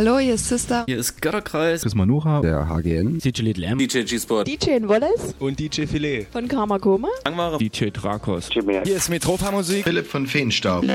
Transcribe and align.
Hallo, 0.00 0.18
hier 0.18 0.32
ist 0.32 0.48
Sister. 0.48 0.84
Hier 0.86 0.96
ist 0.96 1.20
Götterkreis. 1.20 1.82
Chris 1.82 1.94
Manuha. 1.94 2.40
Der 2.40 2.66
HGN. 2.70 3.18
DJ 3.18 3.42
Little 3.42 3.66
M. 3.66 3.76
DJ 3.76 4.04
G-Sport. 4.04 4.48
DJ 4.48 4.78
Wallace. 4.88 5.34
Und 5.38 5.60
DJ 5.60 5.84
Filet. 5.84 6.26
Von 6.32 6.48
Karma 6.48 6.78
Koma. 6.78 7.08
Angmare. 7.24 7.58
DJ 7.58 7.90
Drakos. 7.90 8.48
Hier 8.50 8.96
ist 8.96 9.10
Metropa 9.10 9.50
Musik. 9.50 9.84
Philipp 9.84 10.06
von 10.06 10.26
Feenstaub. 10.26 10.86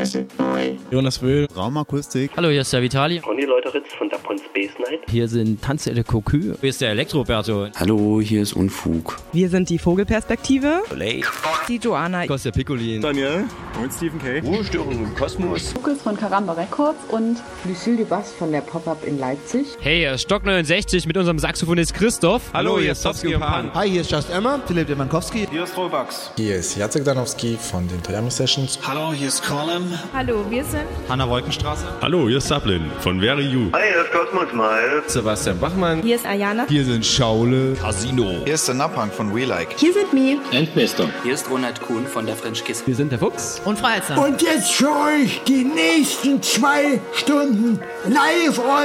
Jonas 0.89 1.21
Wöhl. 1.21 1.48
Raumakustik. 1.56 2.32
Hallo, 2.36 2.50
hier 2.50 2.62
ist 2.62 2.74
der 2.74 2.82
Vitali. 2.82 3.20
Ronny 3.20 3.46
Leuteritz 3.46 3.93
von 3.96 4.10
Dapon 4.10 4.39
Space 4.39 4.71
Night. 4.79 5.02
Hier 5.07 5.28
sind 5.28 5.62
Tanzelle 5.62 6.04
Cocu. 6.04 6.56
Hier 6.60 6.70
ist 6.70 6.82
der 6.82 6.90
Elektroberto. 6.90 7.68
Hallo, 7.76 8.20
hier 8.20 8.42
ist 8.42 8.54
Unfug. 8.54 9.18
Wir 9.34 9.50
sind 9.50 9.70
die 9.70 9.78
Vogelperspektive. 9.78 10.82
Olay. 10.92 11.24
Die 11.68 11.78
Joanna. 11.78 12.26
Kostja 12.26 12.50
Piccolin. 12.50 13.04
Daniel. 13.04 13.43
Und 13.79 13.93
Stephen 13.93 14.20
K. 14.20 14.40
Ruhestörung 14.40 14.93
im 14.93 15.14
Kosmos. 15.14 15.76
Lukas 15.76 16.01
von 16.01 16.18
Karamba 16.18 16.54
Records 16.54 16.98
und 17.12 17.37
Lucille 17.65 17.98
Dubas 17.98 18.32
von 18.32 18.51
der 18.51 18.62
Pop-Up 18.96 19.08
in 19.08 19.20
Leipzig. 19.20 19.66
Hey, 19.80 20.18
Stock 20.18 20.44
69 20.44 21.06
mit 21.08 21.18
unserem 21.18 21.40
Saxophonist 21.40 21.94
Christoph. 21.94 22.42
Hallo, 22.54 22.80
hier 22.80 22.92
ist 22.92 23.04
Topski 23.04 23.36
und 23.36 23.42
Pan. 23.42 23.71
Hi, 23.74 23.90
hier 23.90 24.02
ist 24.02 24.12
Just 24.12 24.30
Emma. 24.30 24.60
Philipp 24.66 24.88
Demankowski. 24.88 25.48
Hier 25.52 25.64
ist 25.64 25.78
Robax. 25.78 26.32
Hier 26.38 26.58
ist 26.58 26.76
Jacek 26.78 27.04
Danowski 27.04 27.58
von 27.60 27.88
den 27.88 28.02
Triami 28.02 28.32
Sessions. 28.32 28.80
Hallo, 28.88 29.14
hier 29.14 29.28
ist 29.28 29.44
Colin. 29.44 29.98
Hallo, 30.14 30.46
wir 30.50 30.64
sind 30.64 30.86
Hanna 31.10 31.28
Wolkenstraße. 31.30 31.86
Hallo, 32.02 32.28
hier 32.28 32.38
ist 32.38 32.48
Sablin 32.48 32.92
von 33.02 33.20
Very 33.20 33.46
You. 33.46 33.72
Hi, 33.74 33.82
hier 33.92 34.04
ist 34.04 34.12
Cosmos 34.12 34.54
Miles. 34.54 35.14
Sebastian 35.14 35.59
Bachmann. 35.59 36.02
Hier 36.02 36.16
ist 36.16 36.26
Ayana. 36.26 36.66
Hier 36.68 36.86
sind 36.86 37.06
Schaule. 37.06 37.74
Casino. 37.74 38.42
Hier 38.46 38.56
ist 38.56 38.68
der 38.68 38.76
Napang 38.76 39.12
von 39.12 39.36
We 39.36 39.46
Like. 39.46 39.76
Hier 39.78 39.94
sind 39.94 40.14
Mi. 40.14 40.40
Endbester. 40.52 41.09
Hier 41.24 41.34
ist 41.34 41.50
Ronald 41.50 41.82
Kuhn 41.82 42.06
von 42.06 42.26
der 42.26 42.36
French 42.36 42.64
Kiss. 42.64 42.84
Wir 42.86 42.96
sind 42.96 43.12
der 43.12 43.20
Fuchs. 43.20 43.62
Und 43.66 43.80
Freizer. 43.80 44.18
Und 44.18 44.42
jetzt 44.42 44.72
für 44.74 44.90
euch 44.90 45.42
die 45.48 45.64
nächsten 45.64 46.42
zwei 46.42 47.00
Stunden 47.14 47.80
live 48.06 48.59
on 48.59 48.84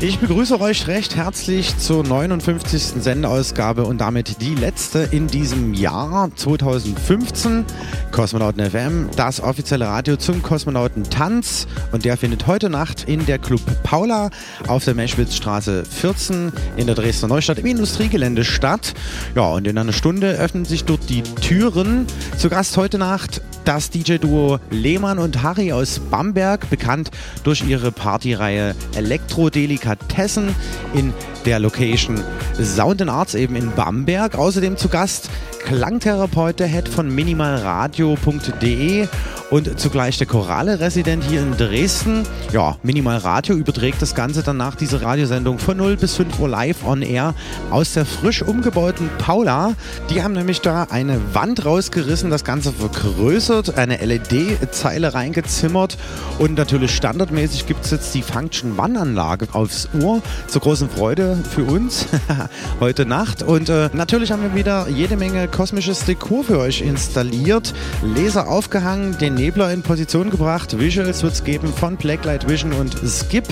Ich 0.00 0.20
begrüße 0.20 0.60
euch 0.60 0.86
recht 0.86 1.16
herzlich 1.16 1.76
zur 1.76 2.04
59. 2.04 3.02
Sendeausgabe 3.02 3.84
und 3.84 3.98
damit 3.98 4.40
die 4.40 4.54
letzte 4.54 5.00
in 5.00 5.26
diesem 5.26 5.74
Jahr 5.74 6.30
2015. 6.36 7.64
Kosmonauten 8.12 8.70
FM, 8.70 9.08
das 9.16 9.40
offizielle 9.40 9.88
Radio 9.88 10.16
zum 10.16 10.40
Kosmonautentanz 10.40 11.66
und 11.90 12.04
der 12.04 12.16
findet 12.16 12.46
heute 12.46 12.70
Nacht 12.70 13.08
in 13.08 13.26
der 13.26 13.40
Club 13.40 13.60
Paula 13.82 14.30
auf 14.68 14.84
der 14.84 14.94
Meschwitzstraße 14.94 15.84
14 15.84 16.52
in 16.76 16.86
der 16.86 16.94
Dresdner 16.94 17.26
Neustadt 17.26 17.58
im 17.58 17.66
Industriegelände 17.66 18.44
statt. 18.44 18.94
Ja, 19.34 19.48
und 19.48 19.66
in 19.66 19.76
einer 19.78 19.92
Stunde 19.92 20.30
öffnen 20.34 20.64
sich 20.64 20.84
dort 20.84 21.10
die 21.10 21.24
Türen. 21.24 22.06
Zu 22.36 22.48
Gast 22.48 22.76
heute 22.76 22.98
Nacht 22.98 23.42
das 23.68 23.90
DJ-Duo 23.90 24.60
Lehmann 24.70 25.18
und 25.18 25.42
Harry 25.42 25.72
aus 25.72 26.00
Bamberg, 26.10 26.70
bekannt 26.70 27.10
durch 27.44 27.62
ihre 27.68 27.92
Partyreihe 27.92 28.74
Elektrodelikatessen 28.96 30.54
in 30.94 31.12
der 31.44 31.58
Location 31.58 32.20
Sound 32.62 33.02
and 33.02 33.10
Arts 33.10 33.34
eben 33.34 33.56
in 33.56 33.70
Bamberg. 33.72 34.36
Außerdem 34.36 34.76
zu 34.76 34.88
Gast 34.88 35.30
Klangtherapeut 35.64 36.60
der 36.60 36.66
Head 36.66 36.88
von 36.88 37.14
minimalradio.de 37.14 39.06
und 39.50 39.78
zugleich 39.78 40.18
der 40.18 40.26
Chorale-Resident 40.26 41.24
hier 41.24 41.40
in 41.40 41.56
Dresden. 41.56 42.24
Ja, 42.52 42.76
Minimal 42.82 43.18
Radio 43.18 43.54
überträgt 43.54 44.00
das 44.00 44.14
Ganze 44.14 44.42
dann 44.42 44.56
nach 44.56 44.74
dieser 44.74 45.02
Radiosendung 45.02 45.58
von 45.58 45.76
0 45.76 45.96
bis 45.96 46.16
5 46.16 46.38
Uhr 46.38 46.48
live 46.48 46.84
on 46.86 47.02
air 47.02 47.34
aus 47.70 47.94
der 47.94 48.04
frisch 48.04 48.42
umgebauten 48.42 49.10
Paula. 49.18 49.74
Die 50.10 50.22
haben 50.22 50.34
nämlich 50.34 50.60
da 50.60 50.84
eine 50.84 51.20
Wand 51.34 51.64
rausgerissen, 51.64 52.30
das 52.30 52.44
Ganze 52.44 52.72
vergrößert, 52.72 53.76
eine 53.76 53.96
LED-Zeile 53.96 55.14
reingezimmert 55.14 55.98
und 56.38 56.56
natürlich 56.56 56.94
standardmäßig 56.94 57.66
gibt 57.66 57.84
es 57.84 57.90
jetzt 57.90 58.14
die 58.14 58.22
Function 58.22 58.78
One-Anlage 58.78 59.48
aufs 59.52 59.88
Ohr 60.02 60.22
zur 60.46 60.62
großen 60.62 60.88
Freude 60.88 61.27
für 61.36 61.64
uns 61.64 62.06
heute 62.80 63.06
Nacht. 63.06 63.42
Und 63.42 63.68
äh, 63.68 63.90
natürlich 63.92 64.32
haben 64.32 64.42
wir 64.42 64.54
wieder 64.54 64.88
jede 64.88 65.16
Menge 65.16 65.48
kosmisches 65.48 66.04
Dekor 66.04 66.44
für 66.44 66.58
euch 66.58 66.80
installiert, 66.80 67.74
Laser 68.02 68.48
aufgehangen, 68.48 69.16
den 69.18 69.34
Nebler 69.34 69.72
in 69.72 69.82
Position 69.82 70.30
gebracht. 70.30 70.78
Visuals 70.78 71.22
wird 71.22 71.34
es 71.34 71.44
geben 71.44 71.72
von 71.72 71.96
Blacklight 71.96 72.48
Vision 72.48 72.72
und 72.72 72.96
Skip. 73.06 73.44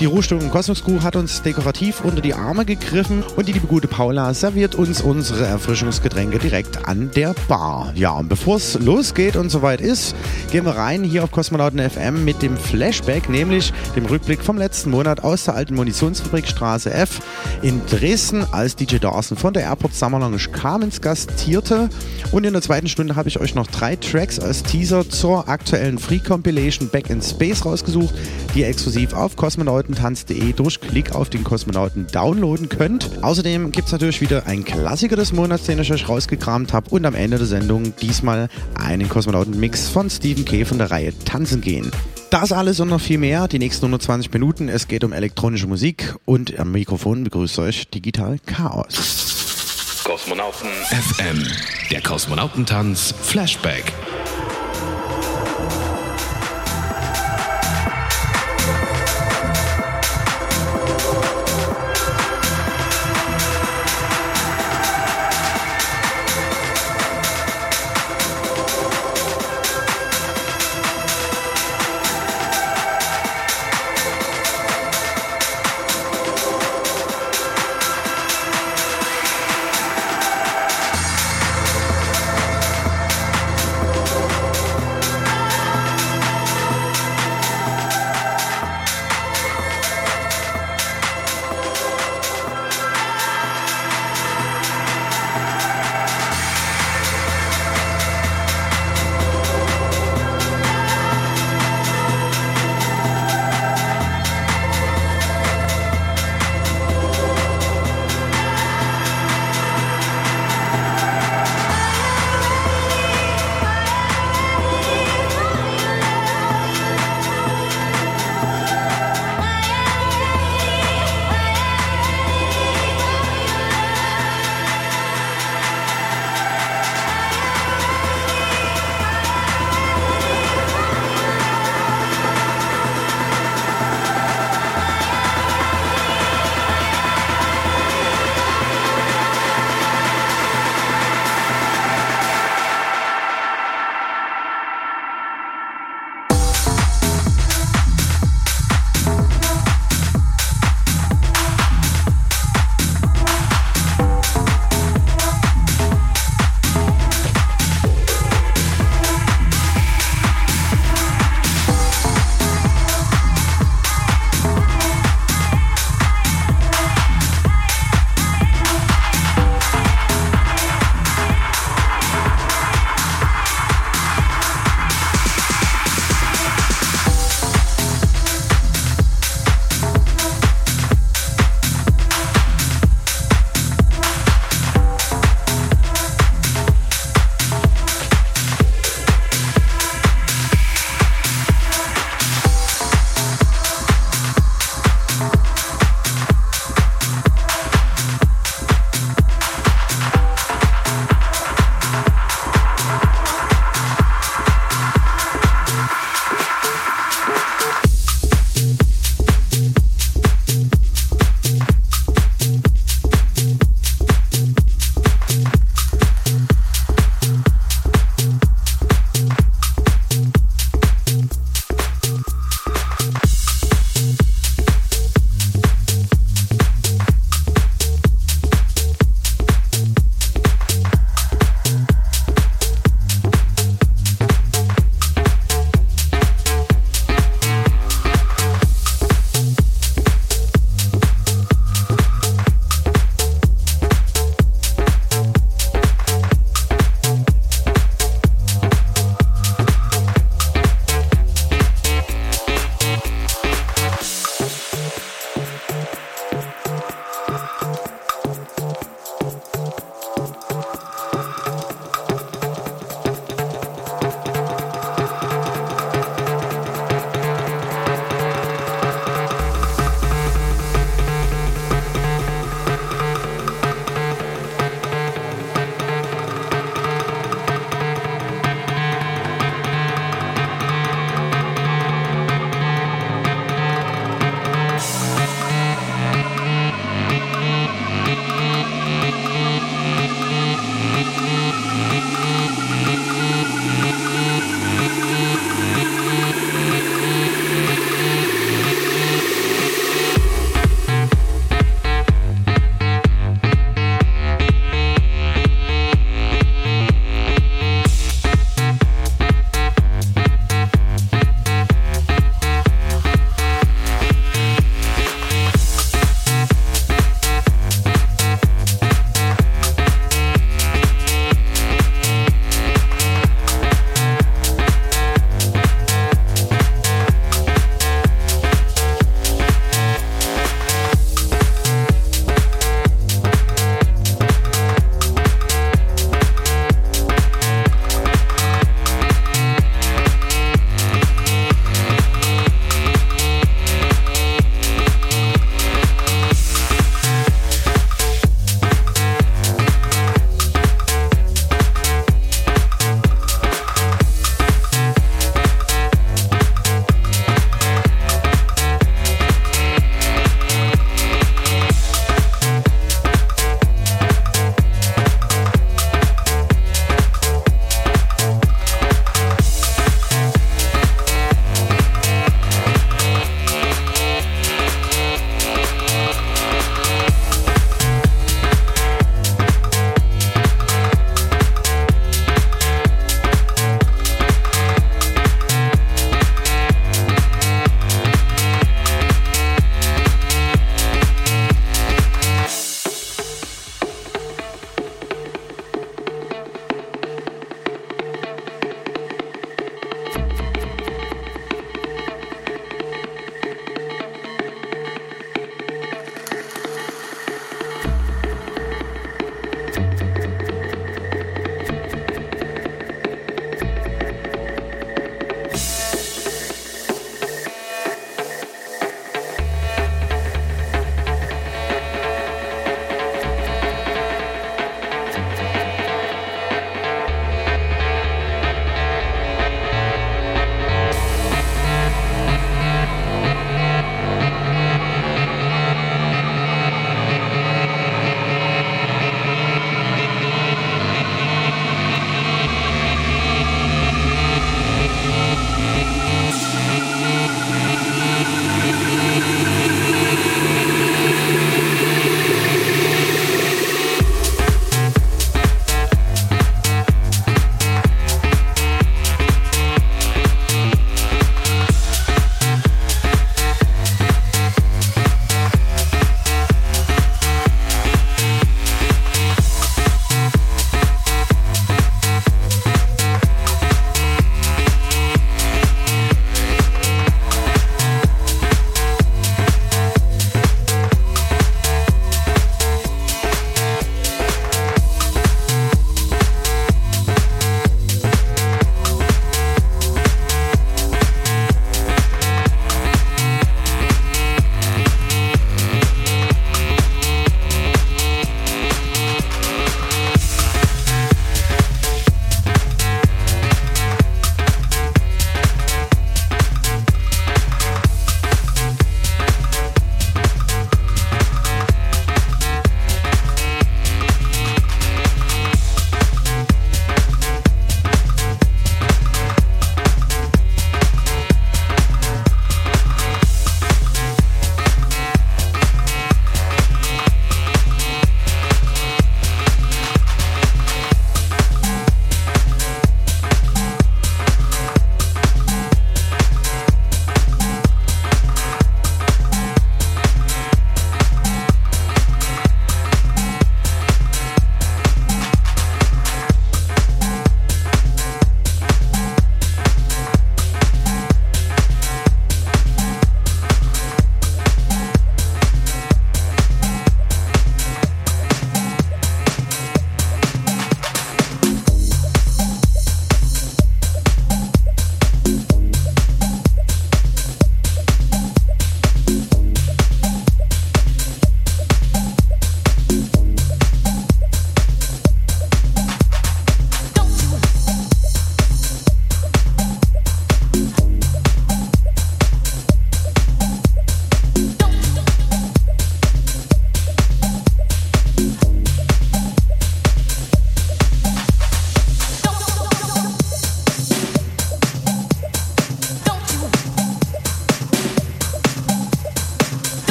Die 0.00 0.04
Ruhestörung 0.04 0.50
Cosmos 0.50 0.84
Crew 0.84 1.02
hat 1.02 1.16
uns 1.16 1.42
dekorativ 1.42 2.02
unter 2.04 2.20
die 2.20 2.34
Arme 2.34 2.64
gegriffen 2.64 3.24
und 3.36 3.48
die 3.48 3.52
liebe 3.52 3.66
gute 3.66 3.88
Paula 3.88 4.32
serviert 4.32 4.74
uns 4.76 5.00
unsere 5.00 5.44
Erfrischungsgetränke 5.44 6.38
direkt 6.38 6.86
an 6.86 7.10
der 7.16 7.34
Bar. 7.48 7.92
Ja, 7.96 8.12
und 8.12 8.28
bevor 8.28 8.56
es 8.56 8.78
losgeht 8.78 9.34
und 9.34 9.50
soweit 9.50 9.80
ist, 9.80 10.14
gehen 10.52 10.64
wir 10.64 10.76
rein 10.76 11.02
hier 11.02 11.24
auf 11.24 11.32
Kosmonauten 11.32 11.80
FM 11.80 12.24
mit 12.24 12.42
dem 12.42 12.56
Flashback, 12.56 13.28
nämlich 13.28 13.72
dem 13.96 14.06
Rückblick 14.06 14.42
vom 14.42 14.56
letzten 14.56 14.90
Monat 14.90 15.24
aus 15.24 15.44
der 15.44 15.54
alten 15.54 15.74
Munitionsfabrik 15.74 16.46
Straße 16.46 16.92
F 16.92 17.17
in 17.62 17.80
Dresden, 17.86 18.44
als 18.52 18.76
DJ 18.76 18.96
Dawson 18.96 19.36
von 19.36 19.52
der 19.52 19.64
Airport 19.64 19.94
Summer 19.94 20.18
Lounge 20.18 20.48
Carmens 20.52 21.00
gastierte. 21.00 21.88
Und 22.32 22.44
in 22.44 22.52
der 22.52 22.62
zweiten 22.62 22.88
Stunde 22.88 23.16
habe 23.16 23.28
ich 23.28 23.40
euch 23.40 23.54
noch 23.54 23.66
drei 23.66 23.96
Tracks 23.96 24.38
als 24.38 24.62
Teaser 24.62 25.08
zur 25.08 25.48
aktuellen 25.48 25.98
Free 25.98 26.18
Compilation 26.18 26.88
Back 26.88 27.10
in 27.10 27.22
Space 27.22 27.64
rausgesucht, 27.64 28.14
die 28.54 28.60
ihr 28.60 28.68
exklusiv 28.68 29.12
auf 29.12 29.36
kosmonautentanz.de 29.36 30.52
durch 30.52 30.80
Klick 30.80 31.14
auf 31.14 31.30
den 31.30 31.44
Kosmonauten 31.44 32.06
downloaden 32.12 32.68
könnt. 32.68 33.10
Außerdem 33.22 33.72
gibt 33.72 33.86
es 33.86 33.92
natürlich 33.92 34.20
wieder 34.20 34.46
einen 34.46 34.64
Klassiker 34.64 35.16
des 35.16 35.32
Monats, 35.32 35.64
den 35.64 35.78
ich 35.78 35.92
euch 35.92 36.08
rausgekramt 36.08 36.72
habe 36.72 36.90
und 36.90 37.04
am 37.06 37.14
Ende 37.14 37.38
der 37.38 37.46
Sendung 37.46 37.94
diesmal 37.96 38.48
einen 38.74 39.08
Kosmonauten-Mix 39.08 39.88
von 39.88 40.10
Stephen 40.10 40.44
K. 40.44 40.64
von 40.64 40.78
der 40.78 40.90
Reihe 40.90 41.12
Tanzen 41.24 41.60
gehen. 41.60 41.90
Das 42.30 42.52
alles 42.52 42.78
und 42.80 42.88
noch 42.88 43.00
viel 43.00 43.16
mehr, 43.16 43.48
die 43.48 43.58
nächsten 43.58 43.86
120 43.86 44.32
Minuten. 44.32 44.68
Es 44.68 44.86
geht 44.86 45.02
um 45.02 45.14
elektronische 45.14 45.66
Musik 45.66 46.14
und 46.26 46.58
am 46.58 46.72
Mikrofon 46.72 47.24
begrüßt 47.24 47.58
euch 47.58 47.88
Digital 47.88 48.38
Chaos. 48.44 50.02
Kosmonauten 50.04 50.68
FM, 50.90 51.46
der 51.90 52.02
Kosmonautentanz 52.02 53.14
Flashback. 53.22 53.92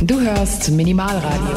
Du 0.00 0.20
hörst 0.20 0.70
Minimalradio. 0.70 1.56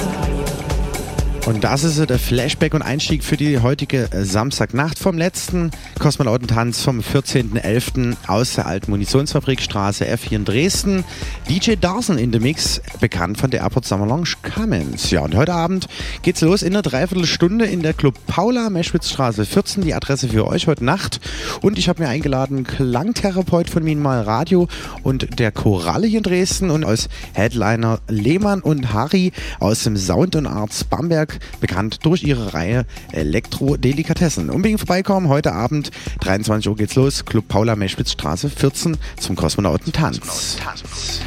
Und 1.46 1.64
das 1.64 1.84
ist 1.84 2.10
der 2.10 2.18
Flashback 2.18 2.74
und 2.74 2.82
Einstieg 2.82 3.24
für 3.24 3.38
die 3.38 3.60
heutige 3.60 4.10
Samstagnacht 4.12 4.98
vom 4.98 5.16
letzten 5.16 5.70
Kosmonautentanz 6.02 6.82
vom 6.82 7.00
14.11. 7.00 8.16
aus 8.26 8.56
der 8.56 8.66
alten 8.66 8.90
Munitionsfabrikstraße 8.90 10.04
F4 10.06 10.32
in 10.32 10.46
Dresden. 10.46 11.04
DJ 11.48 11.76
Darson 11.80 12.18
in 12.18 12.34
the 12.34 12.40
Mix, 12.40 12.82
bekannt 13.00 13.38
von 13.38 13.52
der 13.52 13.62
Airport 13.62 13.86
Summer 13.86 14.08
Lounge 14.08 14.34
Cummins. 14.42 15.12
Ja, 15.12 15.22
und 15.22 15.36
heute 15.36 15.54
Abend 15.54 15.88
geht's 16.24 16.42
los 16.42 16.64
in 16.64 16.74
einer 16.74 16.82
Dreiviertelstunde 16.82 17.66
in 17.66 17.84
der 17.84 17.94
Club 17.94 18.16
Paula, 18.26 18.72
Meschwitzstraße 18.72 19.46
14, 19.46 19.84
die 19.84 19.94
Adresse 19.94 20.28
für 20.30 20.48
euch 20.48 20.66
heute 20.66 20.84
Nacht. 20.84 21.20
Und 21.62 21.78
ich 21.78 21.88
habe 21.88 22.02
mir 22.02 22.10
eingeladen, 22.10 22.64
Klangtherapeut 22.64 23.70
von 23.70 23.84
Minimal 23.84 24.24
Radio 24.24 24.68
und 25.04 25.38
der 25.38 25.52
Choralle 25.52 26.08
hier 26.08 26.18
in 26.18 26.24
Dresden 26.24 26.72
und 26.72 26.84
als 26.84 27.10
Headliner 27.34 28.00
Lehmann 28.08 28.62
und 28.62 28.92
Harry 28.92 29.34
aus 29.60 29.84
dem 29.84 29.98
Sound 29.98 30.36
und 30.36 30.48
Arts 30.48 30.84
Bamberg 30.84 31.38
bekannt 31.60 32.00
durch 32.02 32.24
ihre 32.24 32.56
Reihe 32.56 32.88
Elektro-Delikatessen. 33.12 34.50
Unbedingt 34.50 34.80
vorbeikommen, 34.80 35.28
heute 35.28 35.54
Abend, 35.54 35.91
23 36.22 36.70
Uhr 36.70 36.76
geht's 36.76 36.96
los, 36.96 37.26
Club 37.26 37.48
Paula 37.48 37.76
Meschwitzstraße 37.76 38.50
14 38.50 38.98
zum 39.18 39.36
Kosmonautentanz. 39.36 40.20
Kosmonautentanz. 40.20 41.22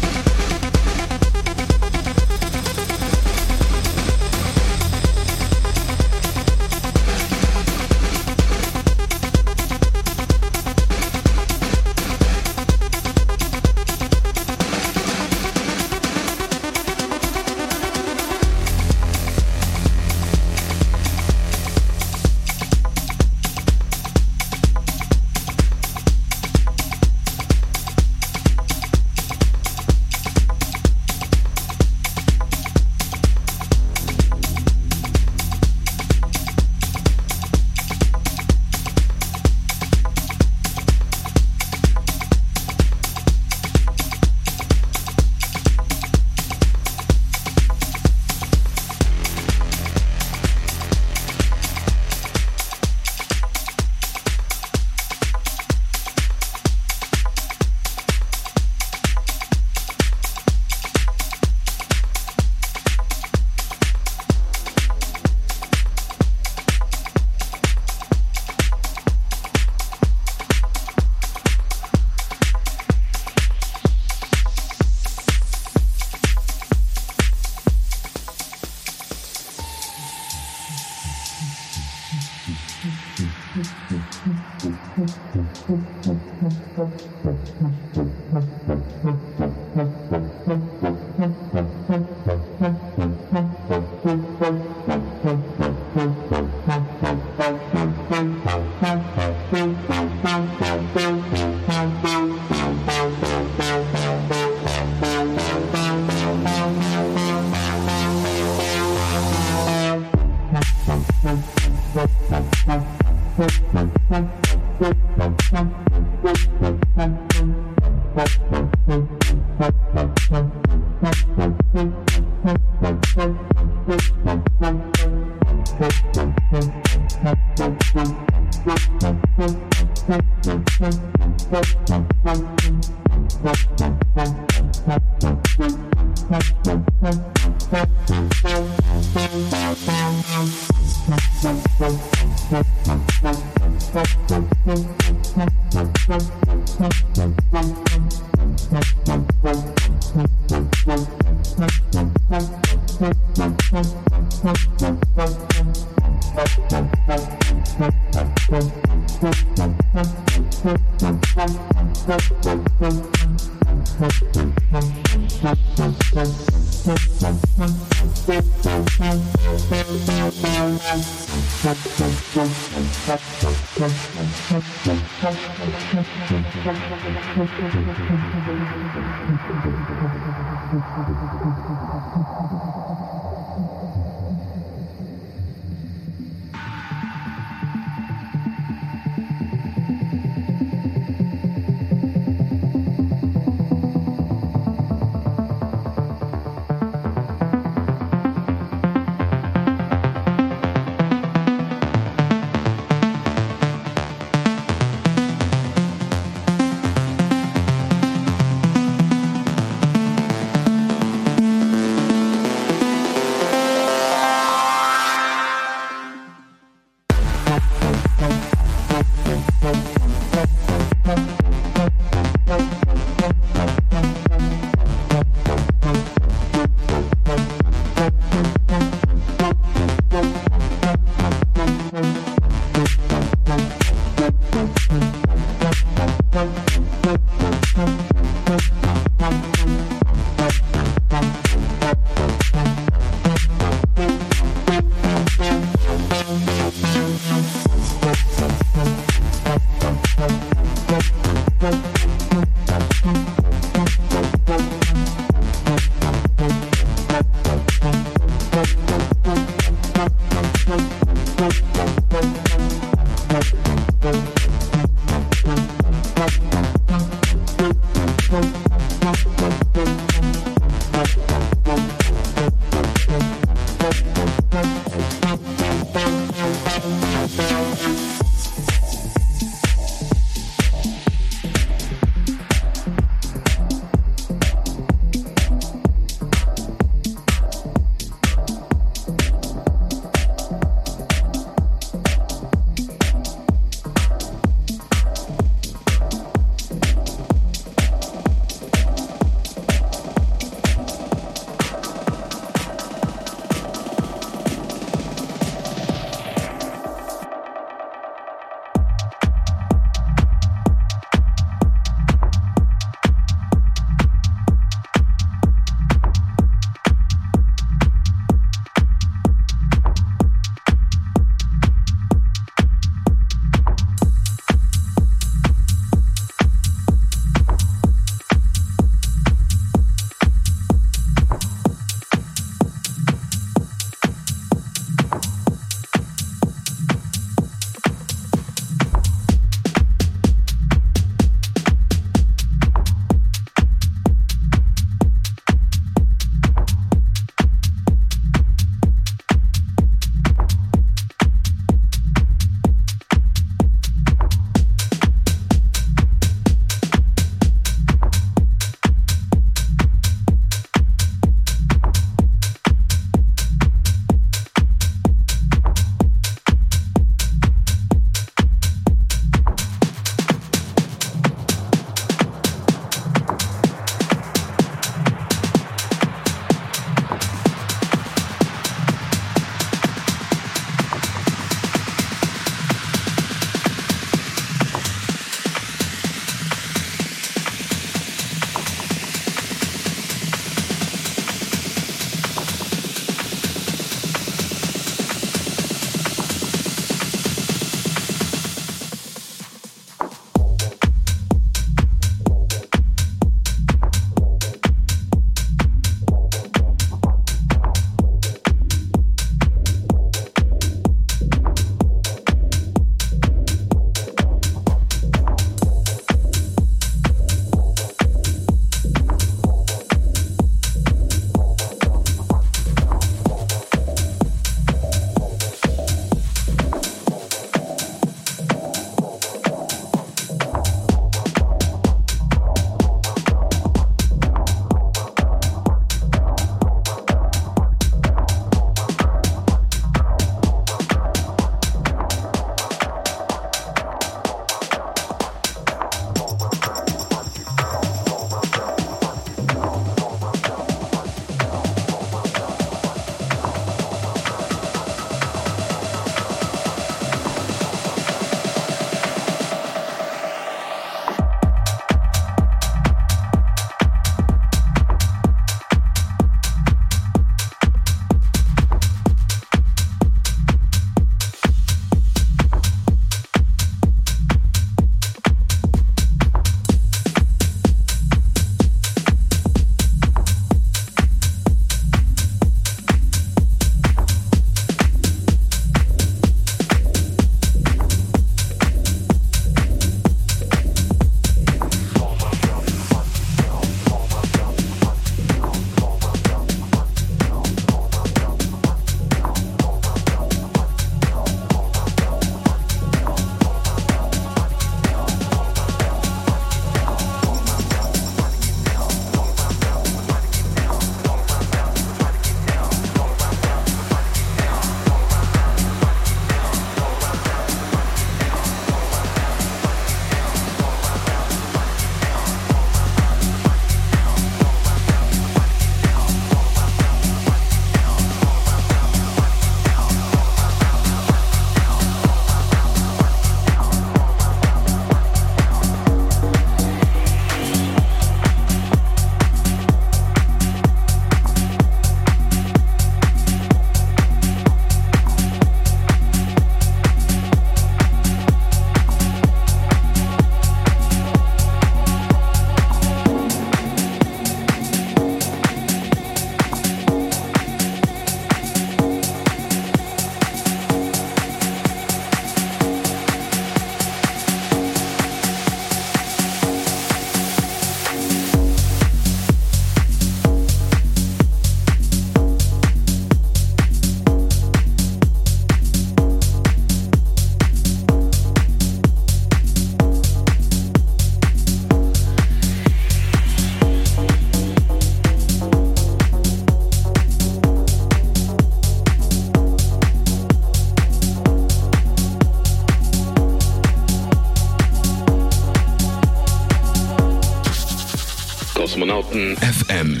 Kosmonauten 598.56 599.36
FM 599.36 600.00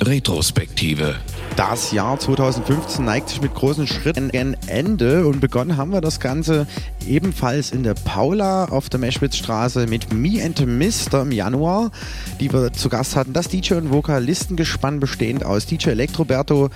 Retrospektive. 0.00 1.16
Das 1.54 1.92
Jahr 1.92 2.18
2015 2.18 3.04
neigt 3.04 3.28
sich 3.28 3.42
mit 3.42 3.54
großen 3.54 3.86
Schritten 3.86 4.30
gen 4.30 4.56
Ende 4.66 5.26
und 5.26 5.40
begonnen 5.40 5.76
haben 5.76 5.92
wir 5.92 6.00
das 6.00 6.18
Ganze 6.18 6.66
ebenfalls 7.06 7.72
in 7.72 7.82
der 7.82 7.92
Paula 7.92 8.64
auf 8.64 8.88
der 8.88 9.00
Meschwitzstraße 9.00 9.86
mit 9.86 10.14
Me 10.14 10.42
and 10.42 10.66
Mister 10.66 11.22
im 11.22 11.30
Januar, 11.30 11.90
die 12.40 12.50
wir 12.50 12.72
zu 12.72 12.88
Gast 12.88 13.16
hatten. 13.16 13.34
Das 13.34 13.50
DJ- 13.50 13.74
und 13.74 13.92
Vokalistengespann 13.92 14.98
bestehend 14.98 15.44
aus 15.44 15.66
DJ 15.66 15.90
Elektroberto, 15.90 16.70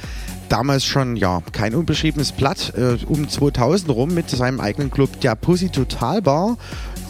damals 0.51 0.85
schon 0.85 1.16
ja 1.16 1.40
kein 1.53 1.75
unbeschriebenes 1.75 2.33
Blatt, 2.33 2.75
äh, 2.77 2.99
um 3.07 3.31
2000 3.31 3.90
rum 3.90 4.12
mit 4.12 4.29
seinem 4.29 4.61
eigenen 4.61 4.90
Club 4.90 5.21
der 5.23 5.37
Pussy 5.37 5.71
Total 5.71 6.21
Bar 6.21 6.59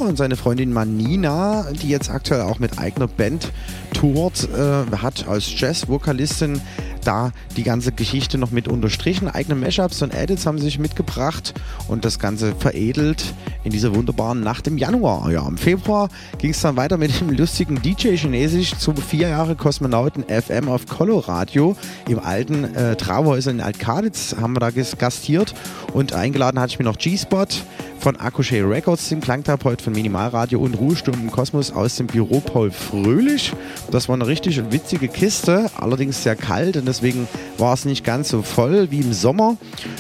und 0.07 0.17
seine 0.17 0.37
Freundin 0.37 0.73
Manina, 0.73 1.67
die 1.73 1.89
jetzt 1.89 2.11
aktuell 2.11 2.43
auch 2.43 2.59
mit 2.59 2.79
eigener 2.79 3.09
Band 3.09 3.53
tourt, 3.95 4.49
äh, 4.55 4.97
hat 4.97 5.27
als 5.29 5.59
Jazz-Vokalistin 5.59 6.61
da 7.05 7.33
die 7.57 7.63
ganze 7.63 7.93
Geschichte 7.93 8.39
noch 8.39 8.51
mit 8.51 8.69
unterstrichen. 8.69 9.29
Eigene 9.29 9.55
Mashups 9.55 10.03
und 10.03 10.15
Edits 10.15 10.47
haben 10.47 10.59
sich 10.59 10.79
mitgebracht 10.79 11.55
und 11.89 12.05
das 12.05 12.19
Ganze 12.19 12.55
veredelt 12.55 13.35
in 13.65 13.73
dieser 13.73 13.95
wunderbaren 13.95 14.41
Nacht 14.41 14.67
im 14.67 14.79
Januar. 14.79 15.31
Ja, 15.31 15.47
im 15.47 15.57
Februar 15.57 16.09
ging 16.39 16.51
es 16.51 16.61
dann 16.61 16.77
weiter 16.77 16.99
mit 16.99 17.19
dem 17.21 17.31
lustigen 17.31 17.81
DJ 17.81 18.17
Chinesisch 18.17 18.77
zu 18.77 18.95
vier 18.95 19.29
Jahre 19.29 19.57
Kosmonauten 19.57 20.25
FM 20.25 20.69
auf 20.69 20.87
Coloradio 20.87 21.77
im 22.09 22.19
alten 22.19 22.65
äh, 22.75 22.97
Trauhäuser 22.97 23.51
in 23.53 23.61
Altkaditz 23.61 24.37
haben 24.41 24.55
wir 24.55 24.61
da 24.61 24.71
gastiert 24.71 25.55
und 25.95 26.13
eingeladen 26.13 26.61
hatte 26.61 26.73
ich 26.73 26.79
mir 26.79 26.85
noch 26.85 26.99
G-Spot 26.99 27.47
von 27.99 28.17
Akushe 28.17 28.69
Records, 28.69 29.09
dem 29.09 29.21
Klangtherapeut 29.21 29.83
von 29.83 29.93
Minimalradio 29.93 30.61
und 30.61 30.75
Ruhestunden 30.75 31.31
Kosmos 31.31 31.73
aus 31.73 31.97
dem 31.97 32.07
Büro 32.07 32.41
Paul 32.41 32.71
Fröhlich. 32.71 33.53
Das 33.91 34.09
war 34.09 34.15
eine 34.15 34.27
richtig 34.27 34.71
witzige 34.71 35.09
Kiste, 35.09 35.71
allerdings 35.77 36.23
sehr 36.23 36.37
kalt 36.37 36.77
und 36.77 36.87
deswegen 36.87 37.27
war 37.59 37.75
es 37.75 37.85
nicht 37.85 38.05
ganz 38.05 38.29
so 38.29 38.43
voll 38.43 38.91
wie 38.91 39.01
im 39.01 39.13
Sommer. 39.13 39.57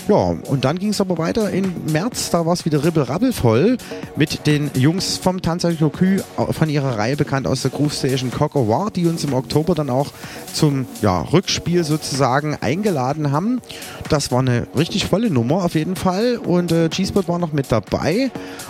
Ja, 0.08 0.36
und 0.44 0.64
dann 0.64 0.78
ging 0.78 0.90
es 0.90 1.00
aber 1.00 1.18
weiter 1.18 1.50
im 1.50 1.72
März, 1.92 2.30
da 2.30 2.46
war 2.46 2.52
es 2.52 2.64
wieder 2.64 2.84
ribbel 2.84 3.06
voll 3.32 3.76
mit 4.16 4.46
den 4.46 4.70
Jungs 4.74 5.16
vom 5.16 5.42
Tanzer 5.42 5.72
Cocu 5.72 6.20
von 6.50 6.68
ihrer 6.68 6.98
Reihe 6.98 7.16
bekannt 7.16 7.46
aus 7.46 7.62
der 7.62 7.70
Groove 7.70 7.92
Station 7.92 8.30
Coco 8.30 8.68
War, 8.68 8.90
die 8.90 9.06
uns 9.06 9.24
im 9.24 9.32
Oktober 9.32 9.74
dann 9.74 9.90
auch 9.90 10.08
zum 10.52 10.86
ja, 11.02 11.22
Rückspiel 11.22 11.84
sozusagen 11.84 12.56
eingeladen 12.60 13.32
haben. 13.32 13.60
Das 14.08 14.30
war 14.30 14.40
eine 14.40 14.66
richtig 14.76 15.06
volle 15.06 15.30
Nummer 15.30 15.64
auf 15.64 15.74
jeden 15.74 15.96
Fall 15.96 16.36
und 16.36 16.72
äh, 16.72 16.88
G-Spot 16.88 17.26
war 17.26 17.38
noch 17.38 17.52
mit 17.52 17.72
dabei. 17.72 17.87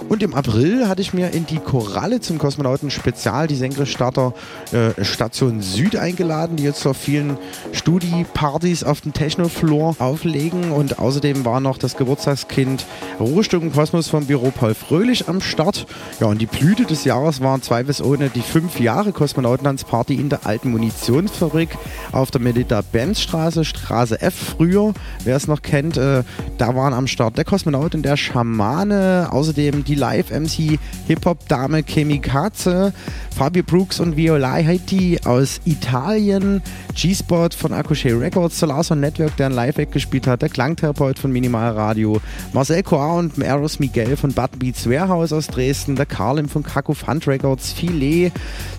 Und 0.08 0.22
im 0.22 0.34
April 0.34 0.88
hatte 0.88 1.02
ich 1.02 1.12
mir 1.12 1.32
in 1.32 1.46
die 1.46 1.58
Koralle 1.58 2.20
zum 2.20 2.38
Kosmonauten 2.38 2.90
Spezial 2.90 3.46
die 3.46 3.56
Senkrechtstarter 3.56 4.32
äh, 4.72 5.04
Station 5.04 5.60
Süd 5.60 5.96
eingeladen, 5.96 6.56
die 6.56 6.62
jetzt 6.62 6.86
auf 6.86 6.96
vielen 6.96 7.36
Studi-Partys 7.72 8.84
auf 8.84 9.00
dem 9.00 9.12
Techno-Floor 9.12 9.96
auflegen. 9.98 10.70
Und 10.70 10.98
außerdem 10.98 11.44
war 11.44 11.60
noch 11.60 11.78
das 11.78 11.96
Geburtstagskind 11.96 12.86
Ruhestunden 13.20 13.72
Kosmos 13.72 14.08
vom 14.08 14.26
Büro 14.26 14.50
Paul 14.50 14.74
Fröhlich 14.74 15.28
am 15.28 15.40
Start. 15.40 15.86
Ja, 16.20 16.28
und 16.28 16.40
die 16.40 16.46
Blüte 16.46 16.84
des 16.84 17.04
Jahres 17.04 17.40
waren 17.40 17.62
zweifelsohne 17.62 18.30
die 18.30 18.40
fünf 18.40 18.80
Jahre 18.80 19.12
Kosmonautentanzparty 19.12 20.14
in 20.14 20.28
der 20.28 20.46
alten 20.46 20.70
Munitionsfabrik 20.70 21.70
auf 22.12 22.30
der 22.30 22.40
Medita-Benz-Straße, 22.40 23.64
Straße 23.64 24.20
F 24.20 24.34
früher. 24.56 24.94
Wer 25.24 25.36
es 25.36 25.48
noch 25.48 25.62
kennt, 25.62 25.96
äh, 25.96 26.22
da 26.56 26.74
waren 26.76 26.94
am 26.94 27.06
Start 27.06 27.36
der 27.36 27.44
Kosmonaut 27.44 27.94
und 27.94 28.02
der 28.02 28.16
Schamane, 28.16 29.07
außerdem 29.08 29.84
die 29.84 29.94
Live-MC 29.94 30.78
Hip-Hop-Dame 31.06 31.82
Chemikaze, 31.82 32.92
Fabio 33.36 33.62
Brooks 33.62 34.00
und 34.00 34.16
Viola 34.16 34.54
Haiti 34.54 35.18
aus 35.24 35.60
Italien, 35.64 36.62
G-Spot 36.94 37.50
von 37.56 37.72
Akushe 37.72 38.18
Records, 38.18 38.58
Solarson 38.58 39.00
Network, 39.00 39.36
der 39.36 39.46
ein 39.46 39.52
Live-Act 39.52 39.92
gespielt 39.92 40.26
hat, 40.26 40.42
der 40.42 40.48
Klangtherapeut 40.48 41.18
von 41.18 41.30
Minimal 41.30 41.72
Radio, 41.72 42.20
Marcel 42.52 42.82
Coa 42.82 43.18
und 43.18 43.38
Eros 43.38 43.78
Miguel 43.78 44.16
von 44.16 44.32
Button 44.32 44.58
Beats 44.58 44.88
Warehouse 44.88 45.32
aus 45.32 45.46
Dresden, 45.46 45.96
der 45.96 46.06
Carlin 46.06 46.48
von 46.48 46.62
Kaku 46.62 46.94
Fund 46.94 47.26
Records, 47.26 47.72
Filet, 47.72 48.32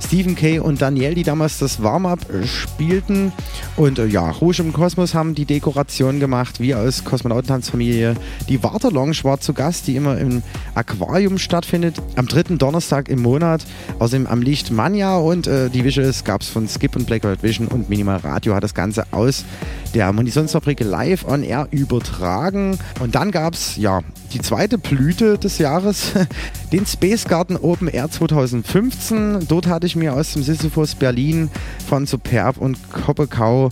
Stephen 0.05 0.35
K. 0.35 0.59
und 0.59 0.81
Daniel, 0.81 1.15
die 1.15 1.23
damals 1.23 1.59
das 1.59 1.81
Warm-Up 1.81 2.19
spielten. 2.45 3.31
Und 3.77 3.99
äh, 3.99 4.05
ja, 4.07 4.29
Rouge 4.29 4.61
im 4.61 4.73
Kosmos 4.73 5.13
haben 5.13 5.35
die 5.35 5.45
Dekoration 5.45 6.19
gemacht, 6.19 6.59
wie 6.59 6.75
aus 6.75 7.03
Kosmonautentanzfamilie. 7.05 8.15
Die 8.49 8.61
Warter 8.63 8.91
Lounge 8.91 9.17
war 9.23 9.39
zu 9.39 9.53
Gast, 9.53 9.87
die 9.87 9.95
immer 9.95 10.18
im 10.19 10.43
Aquarium 10.75 11.37
stattfindet, 11.37 12.01
am 12.15 12.27
dritten 12.27 12.57
Donnerstag 12.57 13.09
im 13.09 13.21
Monat. 13.21 13.65
Außerdem 13.99 14.27
am 14.27 14.41
Licht 14.41 14.71
Mania 14.71 15.17
und 15.17 15.47
äh, 15.47 15.69
die 15.69 15.83
Visuals 15.83 16.23
gab 16.23 16.41
es 16.41 16.49
von 16.49 16.67
Skip 16.67 16.95
und 16.95 17.07
Black 17.07 17.23
White 17.23 17.41
Vision 17.41 17.67
und 17.67 17.89
Minimal 17.89 18.17
Radio 18.17 18.55
hat 18.55 18.63
das 18.63 18.73
Ganze 18.73 19.05
aus 19.11 19.45
der 19.93 20.11
Munitionsfabrik 20.13 20.81
live 20.81 21.25
on 21.25 21.43
air 21.43 21.67
übertragen. 21.71 22.77
Und 22.99 23.15
dann 23.15 23.31
gab 23.31 23.53
es 23.53 23.75
ja 23.77 24.01
die 24.33 24.39
zweite 24.39 24.77
Blüte 24.77 25.37
des 25.37 25.57
Jahres, 25.57 26.11
den 26.71 26.85
Space 26.85 27.25
Garden 27.25 27.57
Open 27.57 27.87
Air 27.87 28.09
2015. 28.09 29.47
Dort 29.47 29.67
hatte 29.67 29.87
ich 29.87 29.95
mir 29.95 30.13
aus 30.13 30.33
dem 30.33 30.43
Sisyphus 30.43 30.95
Berlin 30.95 31.49
von 31.87 32.05
Superb 32.05 32.57
und 32.57 32.77
Koppekau 32.91 33.69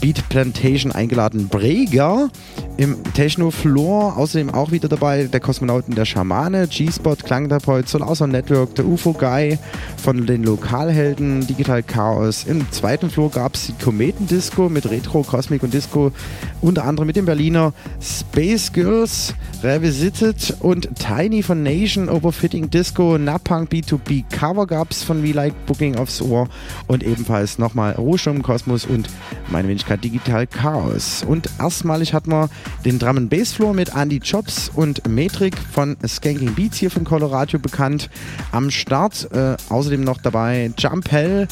Beat 0.00 0.28
Plantation 0.28 0.92
eingeladen. 0.92 1.48
Breger 1.48 2.30
im 2.76 2.96
Techno 3.14 3.50
Floor, 3.50 4.16
außerdem 4.16 4.50
auch 4.50 4.70
wieder 4.70 4.88
dabei 4.88 5.24
der 5.24 5.40
Kosmonauten 5.40 5.94
der 5.94 6.04
Schamane, 6.04 6.66
G-Spot, 6.68 7.16
Klangtherapeut, 7.16 7.88
Solarson 7.88 8.30
Network, 8.30 8.74
der 8.74 8.86
UFO 8.86 9.12
Guy 9.12 9.58
von 9.96 10.26
den 10.26 10.44
Lokalhelden, 10.44 11.46
Digital 11.46 11.82
Chaos. 11.82 12.44
Im 12.44 12.70
zweiten 12.72 13.10
Floor 13.10 13.30
gab 13.30 13.54
es 13.54 13.66
die 13.66 13.84
Kometendisco 13.84 14.68
mit 14.68 14.90
Retro, 14.90 15.22
Cosmic 15.22 15.62
und 15.62 15.72
Disco, 15.72 16.12
unter 16.60 16.84
anderem 16.84 17.06
mit 17.06 17.16
dem 17.16 17.24
Berliner 17.24 17.72
Space 18.00 18.72
Girls, 18.72 19.34
Revisited 19.62 20.56
und 20.60 20.88
Tiny 20.98 21.42
von 21.42 21.62
Nation, 21.62 22.08
Overfitting 22.08 22.70
Disco, 22.70 23.16
Napunk 23.16 23.70
B2B 23.72 24.24
Cover 24.30 24.66
gab 24.66 24.90
es 24.90 25.02
von 25.02 25.22
We 25.22 25.32
Like 25.32 25.54
Booking 25.66 25.96
aufs 25.96 26.20
Ohr 26.20 26.48
und 26.86 27.02
ebenfalls 27.02 27.58
nochmal 27.58 27.92
Ruhestrom 27.92 28.42
Kosmos 28.42 28.84
und 28.84 29.08
meine 29.50 29.68
Wenigkeit 29.86 30.04
Digital 30.04 30.46
Chaos. 30.46 31.22
Und 31.26 31.48
erstmalig 31.60 32.12
hatten 32.12 32.30
wir 32.30 32.48
den 32.84 32.98
Drum 32.98 33.28
Bass 33.28 33.52
Floor 33.52 33.72
mit 33.72 33.94
Andy 33.94 34.18
Chops 34.20 34.70
und 34.74 35.06
Metric 35.06 35.56
von 35.72 35.96
Skanking 36.06 36.54
Beats 36.54 36.78
hier 36.78 36.90
von 36.90 37.04
Colorado 37.04 37.58
bekannt 37.58 38.10
am 38.50 38.70
Start. 38.70 39.28
Äh, 39.32 39.56
außerdem 39.68 40.02
noch 40.02 40.20
dabei 40.20 40.72
Jump 40.76 41.10
Hell, 41.12 41.46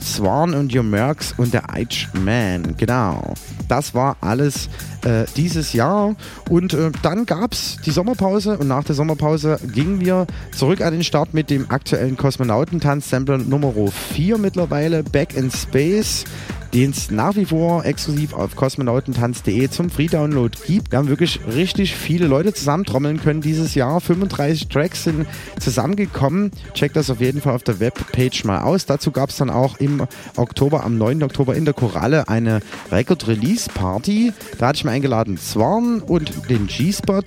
Swan 0.00 0.54
und 0.54 0.74
Your 0.74 0.84
Mercs 0.84 1.34
und 1.36 1.52
der 1.52 1.62
H 1.62 2.08
Man. 2.12 2.76
Genau. 2.76 3.34
Das 3.66 3.94
war 3.94 4.16
alles 4.20 4.68
äh, 5.04 5.24
dieses 5.36 5.72
Jahr. 5.72 6.14
Und 6.48 6.74
äh, 6.74 6.90
dann 7.02 7.26
gab 7.26 7.52
es 7.52 7.78
die 7.84 7.90
Sommerpause 7.90 8.58
und 8.58 8.68
nach 8.68 8.84
der 8.84 8.94
Sommerpause 8.94 9.58
gingen 9.72 10.00
wir 10.00 10.26
zurück 10.56 10.80
an 10.80 10.92
den 10.92 11.04
Start 11.04 11.34
mit 11.34 11.50
dem 11.50 11.70
aktuellen 11.70 12.16
Kosmonautentanz-Sampler 12.16 13.38
Nummer 13.38 13.72
4 14.14 14.38
mittlerweile, 14.38 15.02
Back 15.02 15.34
in 15.34 15.50
Space 15.50 16.24
den 16.72 16.90
es 16.90 17.10
nach 17.10 17.36
wie 17.36 17.44
vor 17.44 17.84
exklusiv 17.84 18.32
auf 18.32 18.54
kosmonautentanz.de 18.54 19.68
zum 19.70 19.90
Free-Download 19.90 20.56
gibt. 20.66 20.92
Wir 20.92 20.98
haben 20.98 21.08
wirklich 21.08 21.40
richtig 21.52 21.94
viele 21.94 22.26
Leute 22.26 22.54
zusammentrommeln 22.54 23.20
können 23.20 23.40
dieses 23.40 23.74
Jahr. 23.74 24.00
35 24.00 24.68
Tracks 24.68 25.04
sind 25.04 25.26
zusammengekommen. 25.58 26.52
Checkt 26.74 26.96
das 26.96 27.10
auf 27.10 27.20
jeden 27.20 27.40
Fall 27.40 27.54
auf 27.54 27.62
der 27.62 27.80
Webpage 27.80 28.44
mal 28.44 28.62
aus. 28.62 28.86
Dazu 28.86 29.10
gab 29.10 29.30
es 29.30 29.36
dann 29.36 29.50
auch 29.50 29.78
im 29.78 30.06
Oktober, 30.36 30.84
am 30.84 30.96
9. 30.96 31.22
Oktober 31.22 31.56
in 31.56 31.64
der 31.64 31.74
Koralle 31.74 32.28
eine 32.28 32.60
Record-Release-Party. 32.92 34.32
Da 34.58 34.68
hatte 34.68 34.76
ich 34.76 34.84
mir 34.84 34.92
eingeladen 34.92 35.38
Zwarn 35.38 36.00
und 36.00 36.48
den 36.48 36.66
G-Spot. 36.66 37.22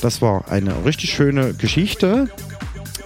Das 0.00 0.22
war 0.22 0.50
eine 0.50 0.84
richtig 0.84 1.10
schöne 1.10 1.54
Geschichte 1.54 2.28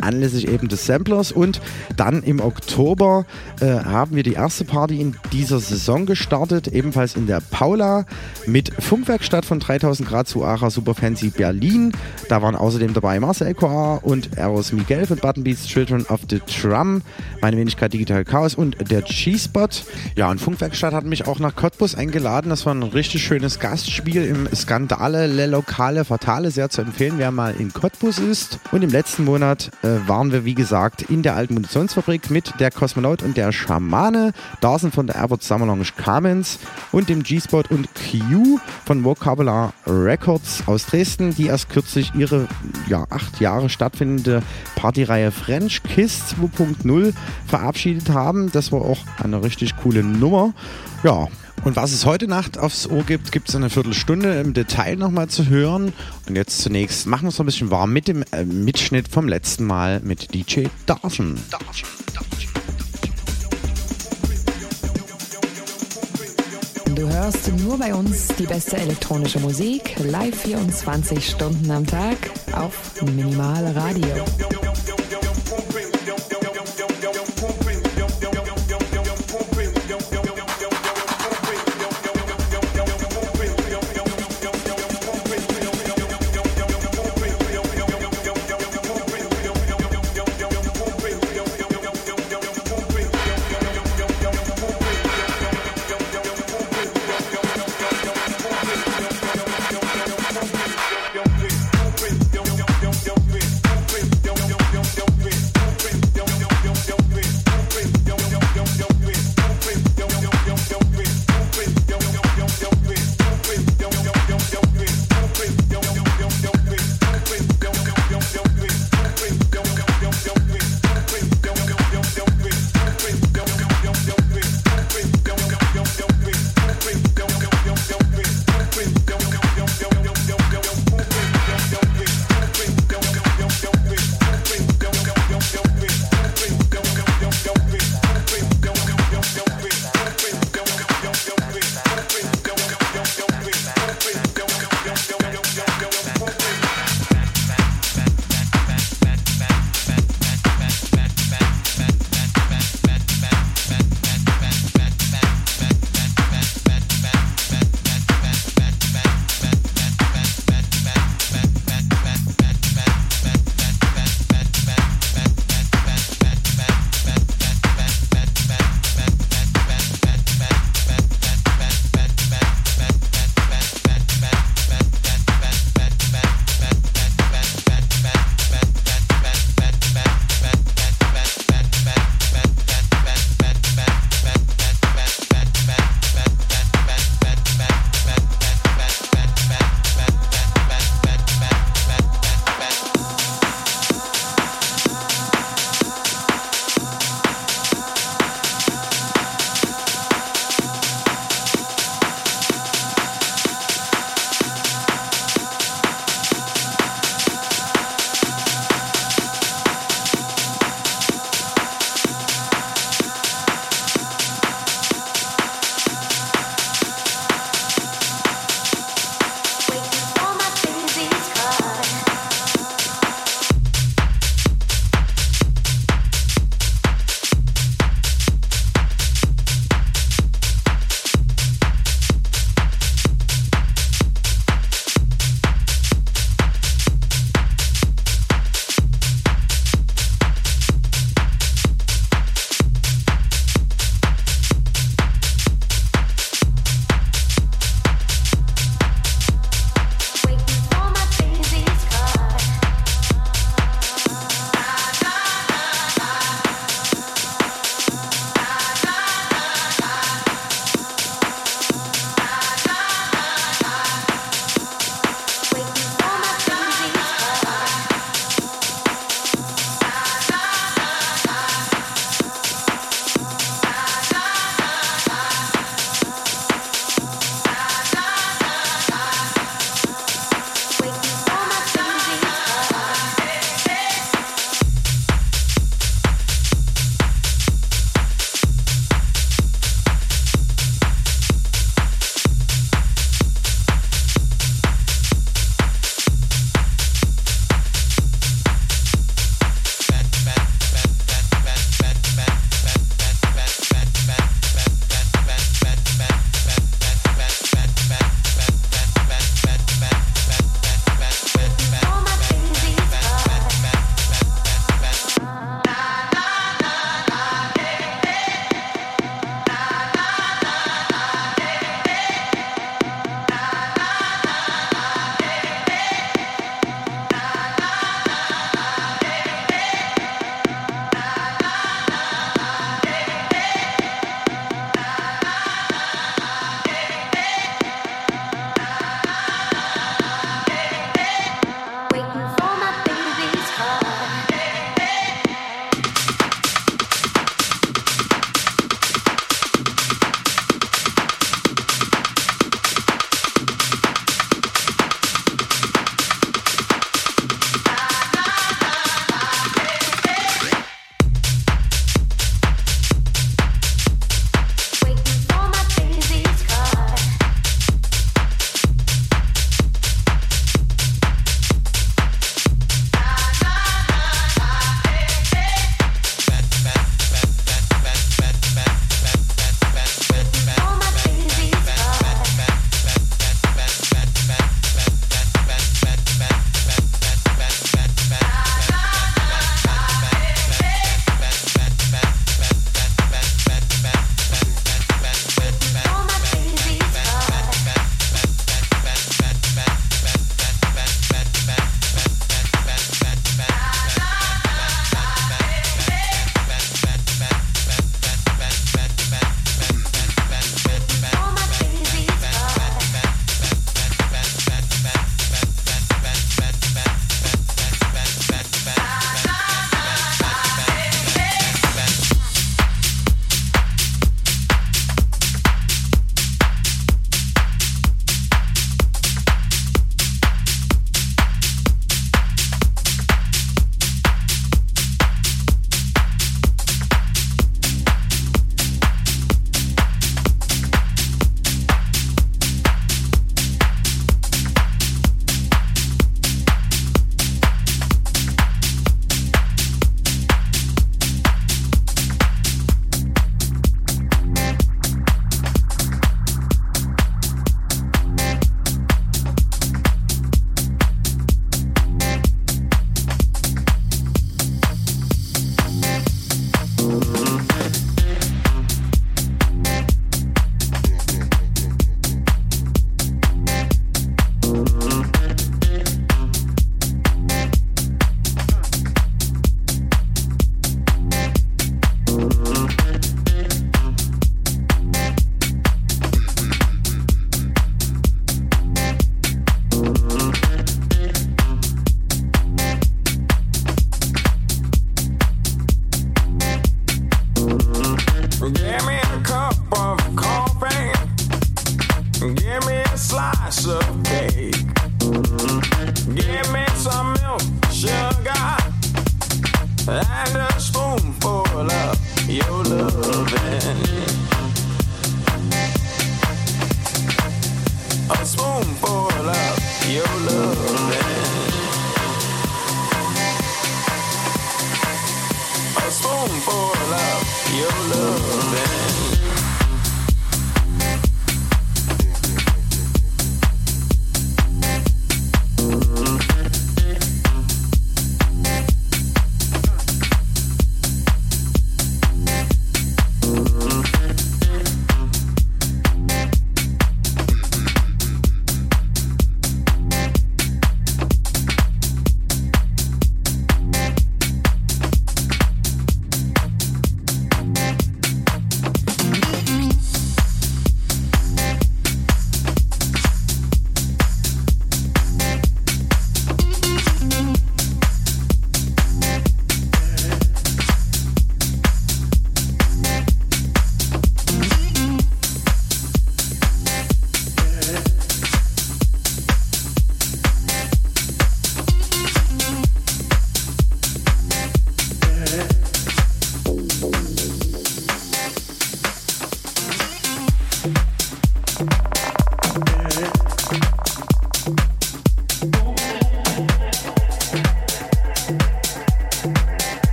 anlässlich 0.00 0.48
eben 0.48 0.68
des 0.68 0.86
Samplers. 0.86 1.32
Und 1.32 1.60
dann 1.96 2.22
im 2.22 2.40
Oktober 2.40 3.26
äh, 3.60 3.66
haben 3.66 4.16
wir 4.16 4.22
die 4.22 4.34
erste 4.34 4.64
Party 4.64 5.00
in 5.00 5.16
dieser 5.32 5.60
Saison 5.60 6.06
gestartet, 6.06 6.68
ebenfalls 6.68 7.16
in 7.16 7.26
der 7.26 7.40
Paula 7.40 8.06
mit 8.46 8.72
Funkwerkstatt 8.82 9.44
von 9.44 9.60
3000 9.60 10.08
Grad 10.08 10.28
zu 10.28 10.44
Ara 10.44 10.70
Super 10.70 10.94
Fancy 10.94 11.30
Berlin. 11.30 11.92
Da 12.28 12.42
waren 12.42 12.56
außerdem 12.56 12.94
dabei 12.94 13.20
Marcel 13.20 13.54
Coa 13.54 13.96
und 13.96 14.36
Eros 14.36 14.72
Miguel 14.72 15.06
von 15.06 15.18
Button 15.18 15.44
Beats 15.44 15.66
Children 15.66 16.06
of 16.06 16.20
the 16.28 16.40
Drum, 16.40 17.02
meine 17.40 17.56
Wenigkeit 17.56 17.92
Digital 17.92 18.24
Chaos 18.24 18.54
und 18.54 18.90
der 18.90 19.02
G-Spot. 19.02 19.68
Ja, 20.16 20.30
und 20.30 20.40
Funkwerkstatt 20.40 20.94
hat 20.94 21.04
mich 21.04 21.26
auch 21.26 21.38
nach 21.38 21.54
Cottbus 21.54 21.94
eingeladen. 21.94 22.50
Das 22.50 22.66
war 22.66 22.74
ein 22.74 22.82
richtig 22.82 23.24
schönes 23.24 23.58
Gastspiel 23.58 24.24
im 24.24 24.48
Skandale 24.54 25.26
Le 25.26 25.46
Lokale 25.46 26.04
Fatale, 26.04 26.50
sehr 26.50 26.70
zu 26.70 26.82
empfehlen, 26.82 27.14
wer 27.16 27.30
mal 27.30 27.54
in 27.58 27.72
Cottbus 27.72 28.18
ist. 28.18 28.58
Und 28.72 28.82
im 28.82 28.90
letzten 28.90 29.24
Monat 29.24 29.70
äh, 29.84 30.08
waren 30.08 30.32
wir, 30.32 30.44
wie 30.44 30.54
gesagt, 30.54 31.02
in 31.02 31.22
der 31.22 31.36
alten 31.36 31.54
Munitionsfabrik 31.54 32.30
mit 32.30 32.58
der 32.58 32.70
Kosmonaut 32.70 33.22
und 33.22 33.36
der 33.36 33.52
Schamane. 33.52 34.32
Da 34.60 34.78
sind 34.78 34.94
von 34.94 35.06
der 35.06 35.16
Airport 35.16 35.42
Summer 35.42 35.66
Lounge 35.66 35.88
Carmens 35.96 36.58
und 36.90 37.08
dem 37.08 37.22
G-Spot 37.22 37.64
und 37.68 37.88
Q 37.94 38.58
von 38.86 39.04
Vocabular 39.04 39.74
Records 39.86 40.62
aus 40.66 40.86
Dresden, 40.86 41.34
die 41.34 41.46
erst 41.46 41.68
kürzlich 41.68 42.14
ihre 42.14 42.48
ja, 42.88 43.04
acht 43.10 43.40
Jahre 43.40 43.68
stattfindende 43.68 44.42
Partyreihe 44.74 45.30
French 45.30 45.82
Kiss 45.82 46.34
2.0 46.40 47.12
verabschiedet 47.46 48.08
haben. 48.10 48.50
Das 48.52 48.72
war 48.72 48.80
auch 48.80 49.00
eine 49.22 49.42
richtig 49.42 49.76
coole 49.76 50.02
Nummer. 50.02 50.54
Ja, 51.02 51.28
und 51.64 51.76
was 51.76 51.92
es 51.92 52.04
heute 52.04 52.28
Nacht 52.28 52.58
aufs 52.58 52.86
Ohr 52.86 53.04
gibt, 53.04 53.32
gibt 53.32 53.48
es 53.48 53.56
eine 53.56 53.70
Viertelstunde 53.70 54.40
im 54.40 54.52
Detail 54.52 54.96
nochmal 54.96 55.28
zu 55.28 55.48
hören. 55.48 55.92
Und 56.28 56.36
jetzt 56.36 56.60
zunächst 56.60 57.06
machen 57.06 57.24
wir 57.24 57.28
es 57.30 57.38
noch 57.38 57.44
ein 57.44 57.46
bisschen 57.46 57.70
warm 57.70 57.92
mit 57.92 58.06
dem 58.06 58.22
äh, 58.32 58.44
Mitschnitt 58.44 59.08
vom 59.08 59.28
letzten 59.28 59.64
Mal 59.64 60.00
mit 60.00 60.34
DJ 60.34 60.66
Dawson. 60.86 61.38
Du 66.94 67.08
hörst 67.08 67.52
nur 67.58 67.78
bei 67.78 67.94
uns 67.94 68.28
die 68.38 68.46
beste 68.46 68.76
elektronische 68.76 69.40
Musik, 69.40 69.96
live 69.98 70.38
24 70.42 71.26
Stunden 71.26 71.70
am 71.70 71.86
Tag 71.86 72.16
auf 72.52 73.00
Minimal 73.02 73.66
Radio. 73.72 74.24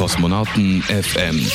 Kosmonauten 0.00 0.80
FM. 0.80 1.46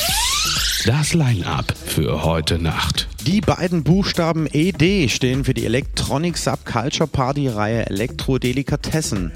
Das 0.85 1.15
Line-Up 1.15 1.73
für 1.83 2.23
heute 2.23 2.59
Nacht. 2.59 3.07
Die 3.25 3.41
beiden 3.41 3.83
Buchstaben 3.83 4.45
ED 4.45 5.09
stehen 5.09 5.43
für 5.43 5.55
die 5.55 5.65
Electronic 5.65 6.37
Subculture 6.37 7.07
Party 7.07 7.47
Reihe 7.47 7.87
Elektro 7.87 8.37
Delikatessen. 8.37 9.31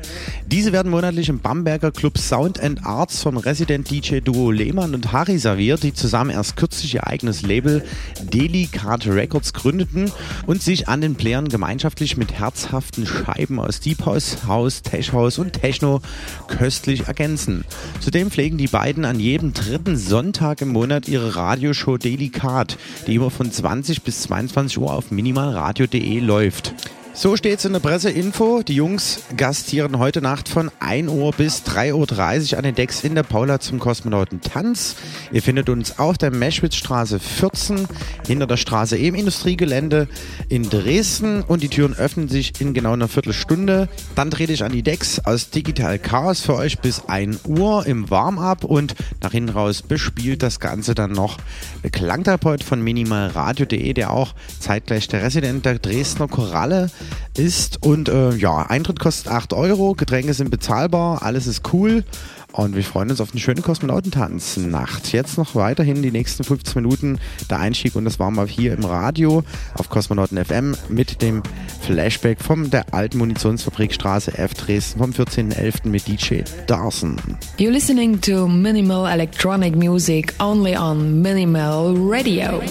Diese 0.52 0.72
werden 0.72 0.89
monatlich 0.89 1.30
im 1.30 1.41
Bamberger 1.41 1.91
Club 1.91 2.18
Sound 2.18 2.60
and 2.60 2.84
Arts 2.84 3.22
vom 3.22 3.38
Resident 3.38 3.88
DJ 3.88 4.22
Duo 4.22 4.50
Lehmann 4.50 4.95
und 4.95 5.12
Harry 5.12 5.38
serviert, 5.38 5.84
die 5.84 5.93
zusammen 5.93 6.32
erst 6.32 6.58
kürzlich 6.58 6.95
ihr 6.95 7.06
eigenes 7.06 7.43
Label 7.43 7.86
Delicat 8.34 9.06
Records 9.06 9.54
gründeten 9.54 10.12
und 10.47 10.64
sich 10.64 10.88
an 10.88 11.02
den 11.02 11.14
Playern 11.14 11.50
gemeinschaftlich 11.50 12.18
mit 12.18 12.34
herzhaften 12.34 13.06
Scheiben 13.06 13.60
aus 13.60 13.80
Deep 13.80 14.04
House, 14.08 14.47
House, 14.47 14.82
Tech 14.82 15.14
House 15.14 15.38
und 15.38 15.54
Techno 15.54 16.02
köstlich 16.47 17.06
ergänzen. 17.06 17.64
Zudem 18.00 18.32
pflegen 18.32 18.58
die 18.58 18.66
beiden 18.66 19.06
an 19.06 19.20
jedem 19.20 19.54
dritten 19.54 19.97
Sonntag 19.97 20.62
im 20.62 20.70
Monat 20.70 21.08
ihre 21.08 21.36
Radioshow 21.36 22.00
Delicat, 22.00 22.80
die 23.06 23.14
immer 23.14 23.30
von 23.30 23.52
20 23.52 24.02
bis 24.02 24.24
22 24.24 24.80
Uhr 24.80 24.91
auf 24.91 25.12
minimalradio.de 25.12 26.20
läuft. 26.22 26.74
So 27.14 27.36
steht's 27.36 27.66
in 27.66 27.74
der 27.74 27.80
Presseinfo. 27.80 28.62
Die 28.64 28.76
Jungs 28.76 29.24
gastieren 29.36 29.99
heute 29.99 30.22
Nacht 30.22 30.47
von 30.47 30.72
1 30.80 31.10
Uhr 31.10 31.34
bis 31.34 31.64
3.30 31.64 32.51
Uhr 32.53 32.57
an 32.57 32.64
den 32.64 32.76
Decks 32.76 33.03
in 33.03 33.16
der 33.16 33.24
Paula 33.24 33.60
zum 33.60 33.80
Kosmonauten 33.80 34.39
Tanz. 34.39 34.95
Ihr 35.32 35.41
findet 35.41 35.70
uns 35.70 35.99
auf 35.99 36.18
der 36.18 36.32
Meschwitzstraße 36.32 37.20
14 37.20 37.88
hinter 38.26 38.47
der 38.47 38.55
Straße 38.57 38.95
im 38.97 39.16
Industriegelände 39.16 40.07
in 40.47 40.70
Dresden 40.70 41.41
und 41.41 41.62
die 41.62 41.68
Türen 41.68 41.93
öffnen 41.93 42.30
sich 42.30 42.62
in 42.62 42.74
genau 42.74 42.93
einer 42.93 43.10
Viertelstunde. 43.10 43.89
Dann 44.16 44.32
trete 44.32 44.53
ich 44.53 44.64
an 44.64 44.72
die 44.72 44.84
Decks 44.84 45.20
aus 45.20 45.49
Digital 45.49 45.99
Chaos 45.99 46.39
für 46.41 46.55
euch 46.55 46.80
bis 46.80 47.03
1 47.07 47.41
Uhr 47.45 47.86
im 47.86 48.10
Warm-up 48.10 48.64
und 48.64 48.95
nach 49.22 49.32
hinten 49.32 49.49
raus 49.49 49.82
bespielt 49.82 50.41
das 50.41 50.62
Ganze 50.62 50.95
dann 50.95 51.12
noch 51.12 51.38
der 51.84 51.89
Klangtherapeut 51.89 52.64
von 52.64 52.82
minimalradio.de, 52.82 53.93
der 53.93 54.12
auch 54.12 54.36
zeitgleich 54.60 55.07
der 55.10 55.24
Resident 55.24 55.66
der 55.66 55.80
Dresdner 55.80 56.28
Koralle 56.28 56.89
ist. 57.38 57.84
Und 57.84 58.10
äh, 58.10 58.36
ja, 58.36 58.58
Eintritt 58.68 59.00
kostet 59.00 59.32
8 59.32 59.54
Euro, 59.54 59.93
Getränke 59.93 60.34
sind 60.34 60.52
bezahlbar, 60.52 61.24
alles 61.24 61.47
ist 61.47 61.74
cool. 61.74 62.04
Und 62.52 62.76
wir 62.76 62.84
freuen 62.84 63.12
uns 63.12 63.22
auf 63.22 63.32
eine 63.32 63.39
schöne 63.39 63.62
Kosmonautentanz-Nacht. 63.62 65.14
Jetzt 65.14 65.38
noch 65.38 65.54
weiterhin 65.54 66.02
die 66.02 66.12
nächsten 66.12 66.43
15 66.43 66.82
Minuten 66.82 67.20
der 67.50 67.60
Einstieg 67.60 67.95
und 67.95 68.06
das 68.06 68.20
war 68.20 68.32
mal 68.32 68.47
hier 68.47 68.74
im 68.74 68.84
Radio 68.84 69.43
auf 69.76 69.89
Kosmonauten 69.89 70.43
FM 70.43 70.76
mit 70.89 71.22
dem 71.22 71.43
Flashback 71.82 72.41
von 72.41 72.72
der 72.72 72.91
alten 72.93 73.20
Munitionsfabrikstraße 73.20 74.38
F 74.38 74.56
Dresden 74.56 75.00
vom 75.00 75.12
14.11. 75.12 75.88
mit 75.88 76.08
DJ 76.08 76.41
Darson. 76.66 77.18
You're 77.60 77.72
listening 77.72 78.20
to 78.22 78.47
Minimal 78.47 79.12
Electronic 79.12 79.76
Music 79.76 80.34
only 80.39 80.76
on 80.76 81.22
Minimal 81.22 81.93
Radio. 81.97 82.62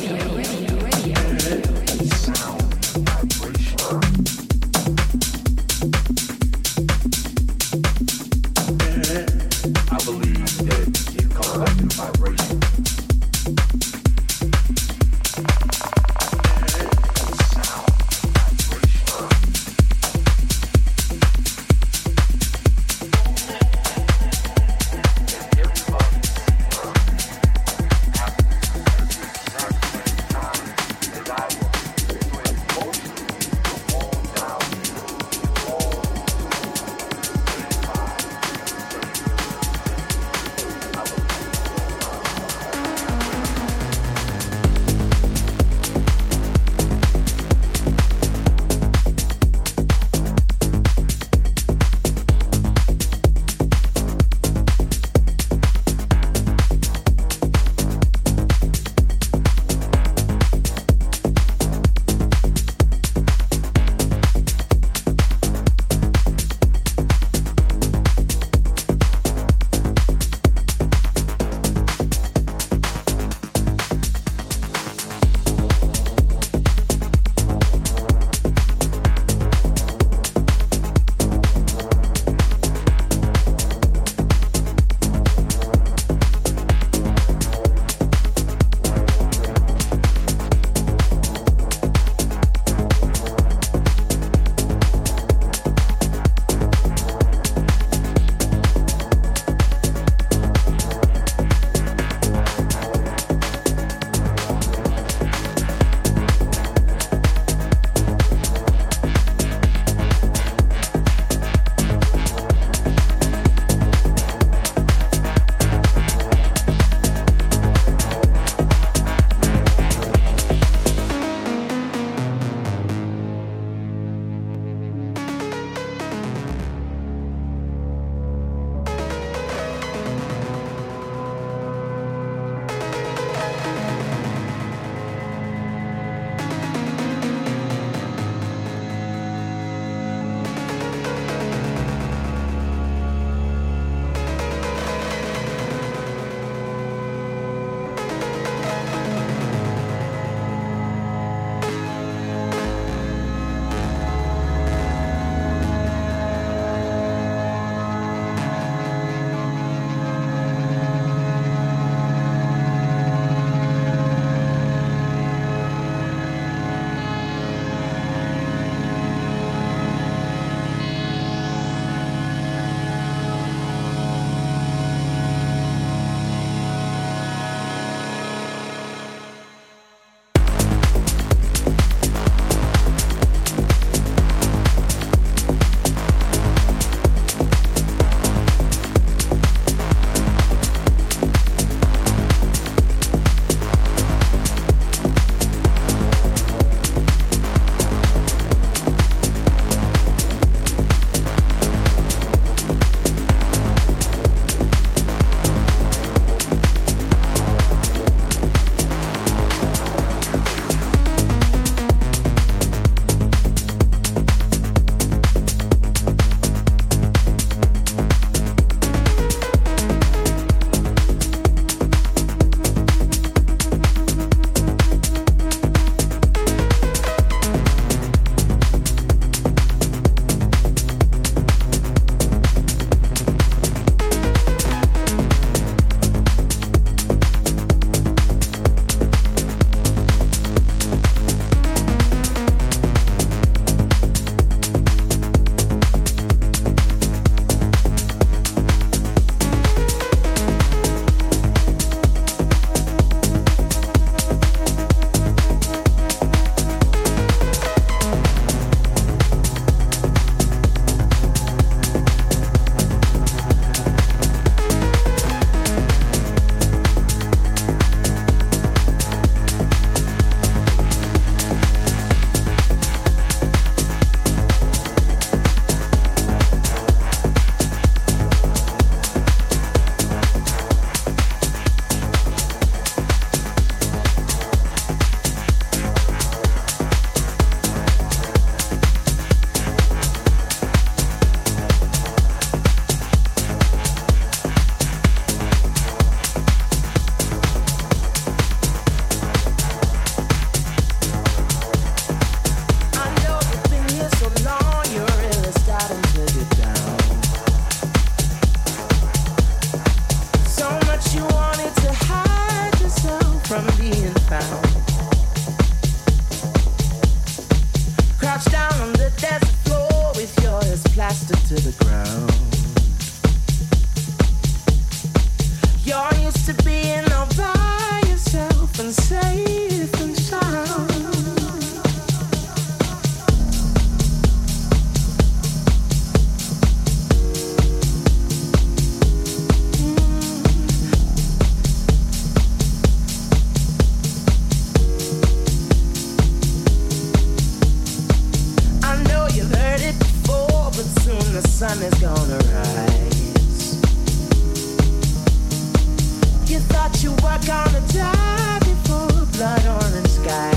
you, 356.96 357.12
are 357.12 357.38
gonna 357.46 357.80
die 357.88 358.58
before 358.60 359.08
blood 359.36 359.66
on 359.66 359.92
the 359.92 360.08
sky. 360.08 360.54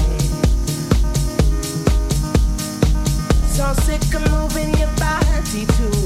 So 3.48 3.74
sick 3.84 4.14
of 4.16 4.24
moving 4.32 4.74
your 4.78 4.90
body 4.98 5.66
to 5.66 6.01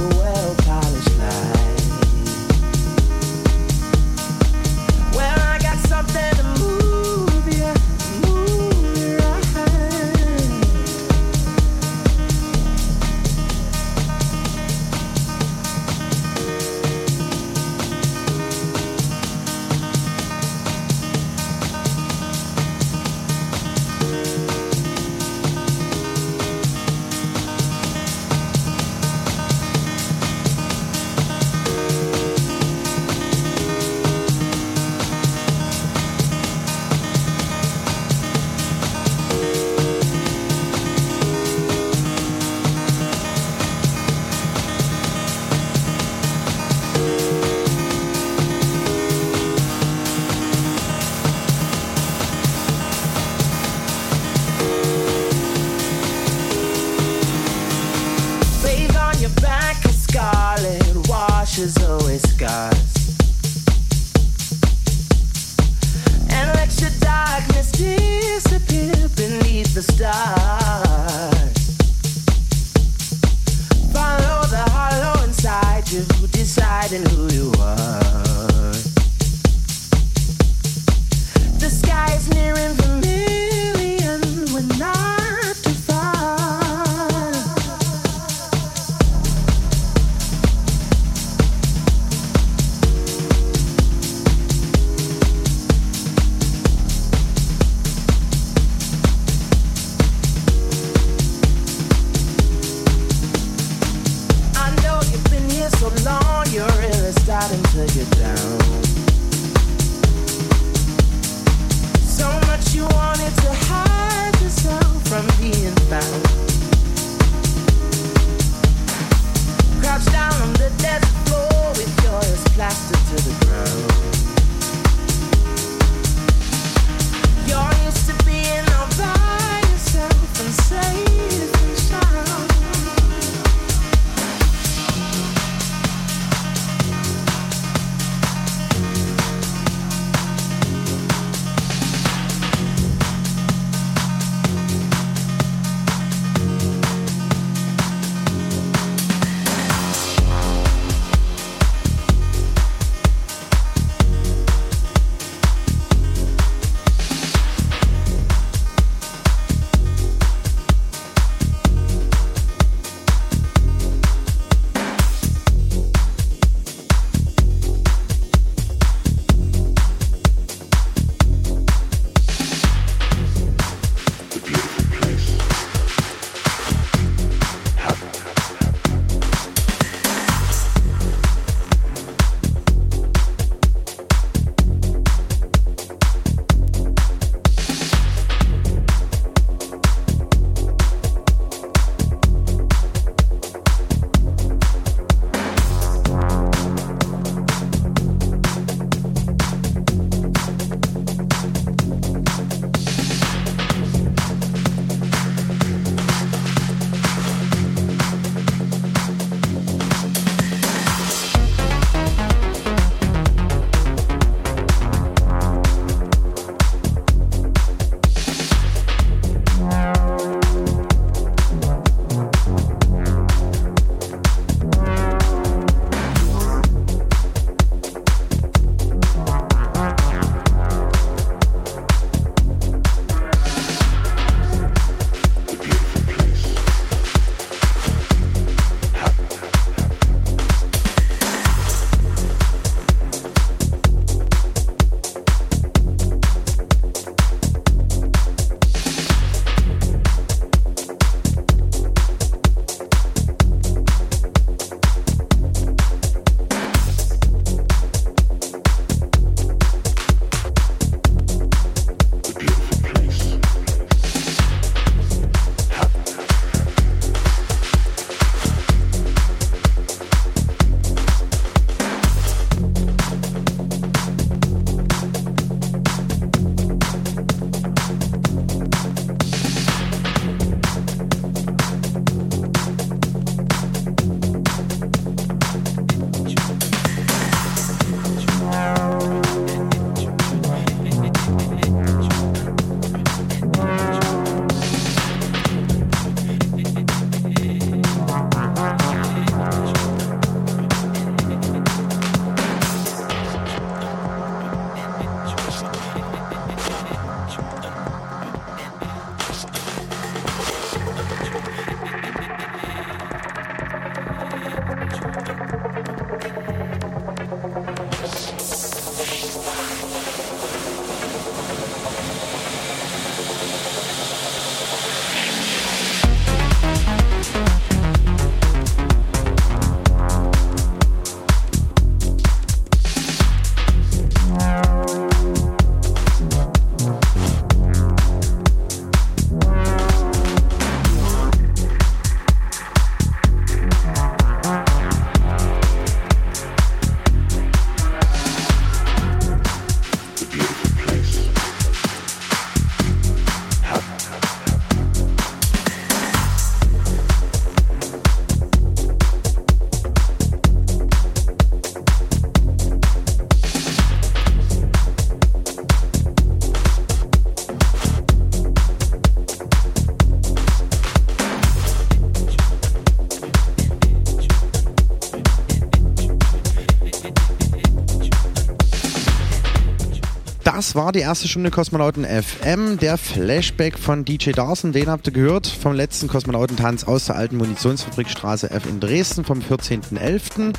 Das 380.76 380.84
war 380.84 380.92
die 380.92 381.00
erste 381.00 381.30
Stunde 381.30 381.52
Kosmonauten 381.52 382.04
FM. 382.04 382.78
Der 382.80 382.98
Flashback 382.98 383.80
von 383.80 384.04
DJ 384.04 384.32
Darson, 384.32 384.74
den 384.74 384.90
habt 384.90 385.08
ihr 385.08 385.14
gehört 385.14 385.48
vom 385.48 385.72
letzten 385.72 386.10
Kosmonautentanz 386.10 386.84
aus 386.84 387.06
der 387.06 387.16
alten 387.16 387.38
Munitionsfabrikstraße 387.38 388.52
F 388.52 388.66
in 388.66 388.82
Dresden 388.82 389.24
vom 389.24 389.40
14.11. 389.40 390.54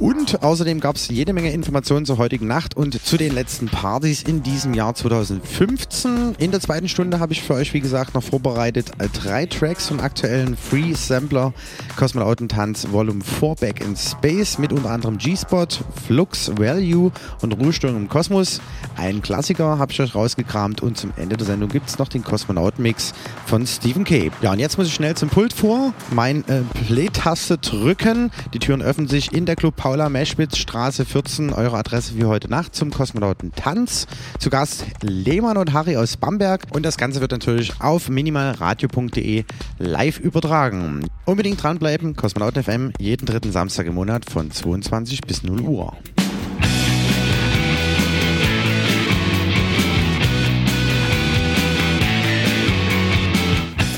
Und 0.00 0.42
außerdem 0.42 0.80
gab 0.80 0.96
es 0.96 1.08
jede 1.08 1.34
Menge 1.34 1.52
Informationen 1.52 2.06
zur 2.06 2.16
heutigen 2.16 2.46
Nacht 2.46 2.78
und 2.78 3.04
zu 3.04 3.18
den 3.18 3.34
letzten 3.34 3.66
Partys 3.66 4.22
in 4.22 4.42
diesem 4.42 4.72
Jahr 4.72 4.94
2015. 4.94 6.36
In 6.38 6.50
der 6.50 6.60
zweiten 6.60 6.88
Stunde 6.88 7.20
habe 7.20 7.34
ich 7.34 7.42
für 7.42 7.52
euch, 7.52 7.74
wie 7.74 7.80
gesagt, 7.80 8.14
noch 8.14 8.22
vorbereitet 8.22 8.92
drei 9.22 9.44
Tracks 9.44 9.88
vom 9.88 10.00
aktuellen 10.00 10.56
Free 10.56 10.94
Sampler 10.94 11.52
Kosmonautentanz 11.98 12.88
Volume 12.90 13.22
4 13.22 13.56
Back 13.56 13.84
in 13.84 13.94
Space 13.96 14.56
mit 14.56 14.72
unter 14.72 14.88
anderem 14.88 15.18
G-Spot, 15.18 15.66
Flux, 16.06 16.52
Value 16.56 17.12
und 17.42 17.52
Ruhestörung 17.52 17.98
im 17.98 18.08
Kosmos. 18.08 18.62
Ein 18.98 19.22
Klassiker 19.22 19.78
habe 19.78 19.92
ich 19.92 20.00
euch 20.00 20.16
rausgekramt 20.16 20.82
und 20.82 20.98
zum 20.98 21.12
Ende 21.16 21.36
der 21.36 21.46
Sendung 21.46 21.68
gibt 21.68 21.88
es 21.88 21.98
noch 22.00 22.08
den 22.08 22.24
Kosmonauten-Mix 22.24 23.12
von 23.46 23.64
Stephen 23.64 24.02
K. 24.02 24.32
Ja, 24.42 24.50
und 24.50 24.58
jetzt 24.58 24.76
muss 24.76 24.88
ich 24.88 24.94
schnell 24.94 25.14
zum 25.14 25.28
Pult 25.28 25.52
vor, 25.52 25.94
mein 26.10 26.46
äh, 26.48 26.62
Play-Taste 26.86 27.58
drücken. 27.58 28.32
Die 28.54 28.58
Türen 28.58 28.82
öffnen 28.82 29.06
sich 29.06 29.32
in 29.32 29.46
der 29.46 29.54
Club 29.54 29.76
Paula 29.76 30.08
Meschwitz 30.08 30.56
Straße 30.56 31.04
14. 31.04 31.52
Eure 31.52 31.78
Adresse 31.78 32.14
für 32.14 32.26
heute 32.26 32.50
Nacht 32.50 32.74
zum 32.74 32.90
Kosmonauten-Tanz. 32.90 34.08
Zu 34.40 34.50
Gast 34.50 34.84
Lehmann 35.00 35.58
und 35.58 35.72
Harry 35.72 35.96
aus 35.96 36.16
Bamberg 36.16 36.66
und 36.72 36.84
das 36.84 36.96
Ganze 36.96 37.20
wird 37.20 37.30
natürlich 37.30 37.80
auf 37.80 38.08
minimalradio.de 38.08 39.44
live 39.78 40.18
übertragen. 40.18 41.08
Unbedingt 41.24 41.62
dranbleiben, 41.62 42.16
Kosmonauten 42.16 42.64
FM, 42.64 42.92
jeden 42.98 43.26
dritten 43.26 43.52
Samstag 43.52 43.86
im 43.86 43.94
Monat 43.94 44.28
von 44.28 44.50
22 44.50 45.20
bis 45.20 45.44
0 45.44 45.60
Uhr. 45.60 45.96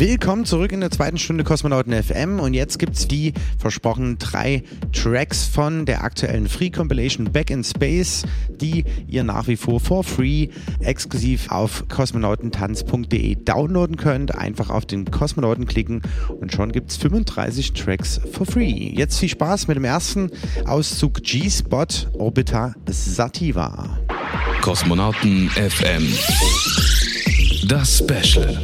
Willkommen 0.00 0.46
zurück 0.46 0.72
in 0.72 0.80
der 0.80 0.90
zweiten 0.90 1.18
Stunde 1.18 1.44
Kosmonauten 1.44 1.92
FM 1.92 2.40
und 2.40 2.54
jetzt 2.54 2.78
gibt's 2.78 3.06
die 3.06 3.34
versprochenen 3.58 4.16
drei 4.16 4.62
Tracks 4.94 5.44
von 5.44 5.84
der 5.84 6.02
aktuellen 6.02 6.48
Free 6.48 6.70
Compilation 6.70 7.30
Back 7.30 7.50
in 7.50 7.62
Space, 7.62 8.24
die 8.48 8.86
ihr 9.08 9.24
nach 9.24 9.46
wie 9.46 9.56
vor 9.56 9.78
for 9.78 10.02
free 10.02 10.48
exklusiv 10.80 11.50
auf 11.50 11.86
kosmonautentanz.de 11.88 13.44
downloaden 13.44 13.98
könnt. 13.98 14.34
Einfach 14.34 14.70
auf 14.70 14.86
den 14.86 15.04
Kosmonauten 15.10 15.66
klicken 15.66 16.00
und 16.28 16.50
schon 16.50 16.72
gibt's 16.72 16.96
35 16.96 17.74
Tracks 17.74 18.22
for 18.32 18.46
free. 18.46 18.94
Jetzt 18.96 19.18
viel 19.18 19.28
Spaß 19.28 19.68
mit 19.68 19.76
dem 19.76 19.84
ersten 19.84 20.30
Auszug 20.64 21.22
G-Spot 21.22 21.84
Orbiter 22.14 22.74
Sativa. 22.88 23.98
Kosmonauten 24.62 25.50
FM. 25.50 26.06
Das 27.68 27.98
Special. 27.98 28.58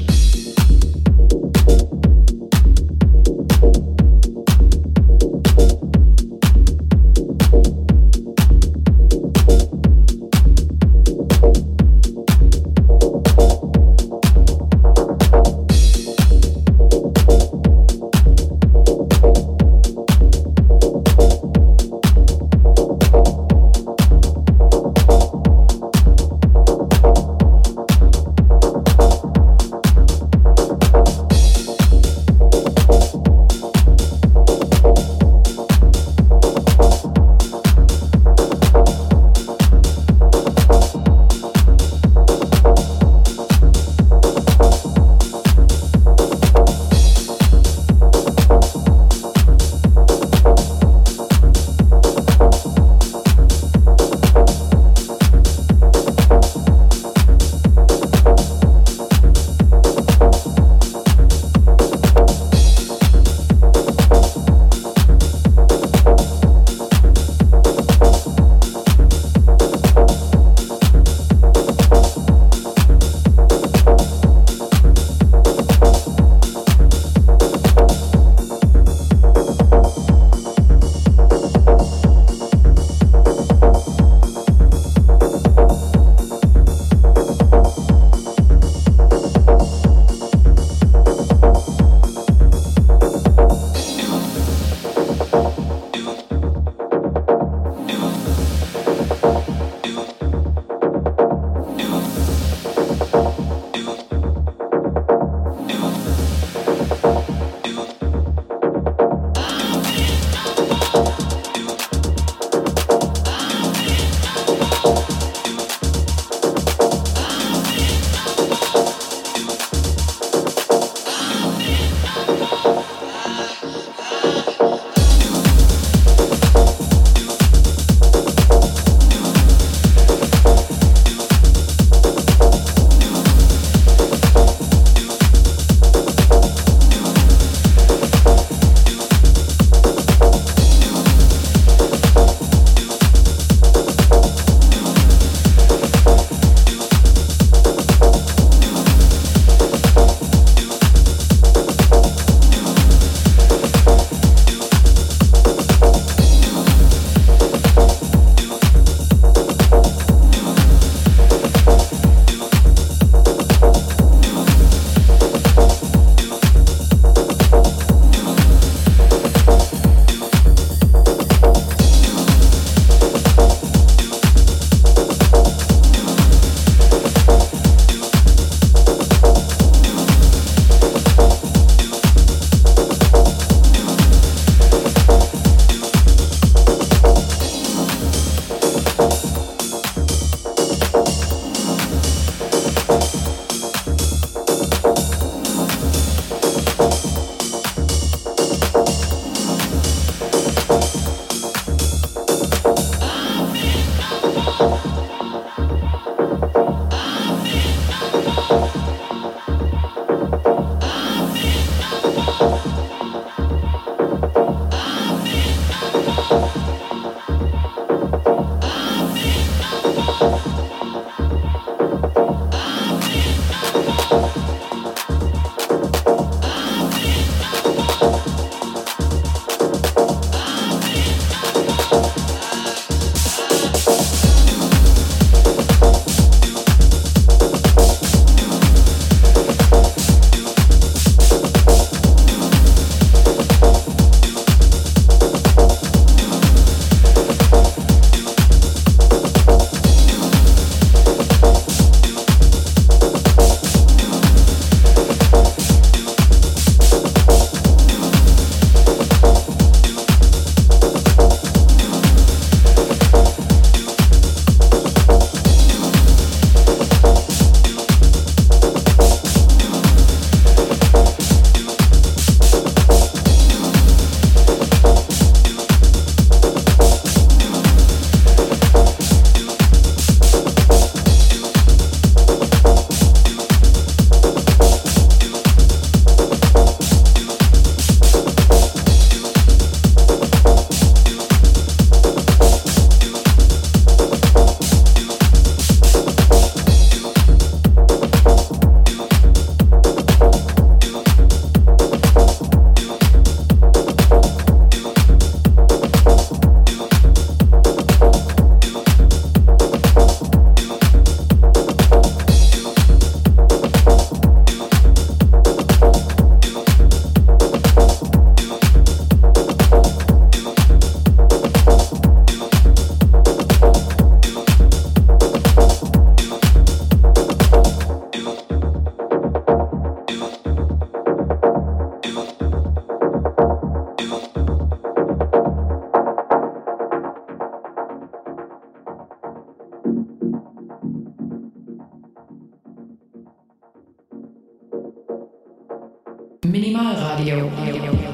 Minimalradio. 346.51 347.51
Ja, 347.67 348.06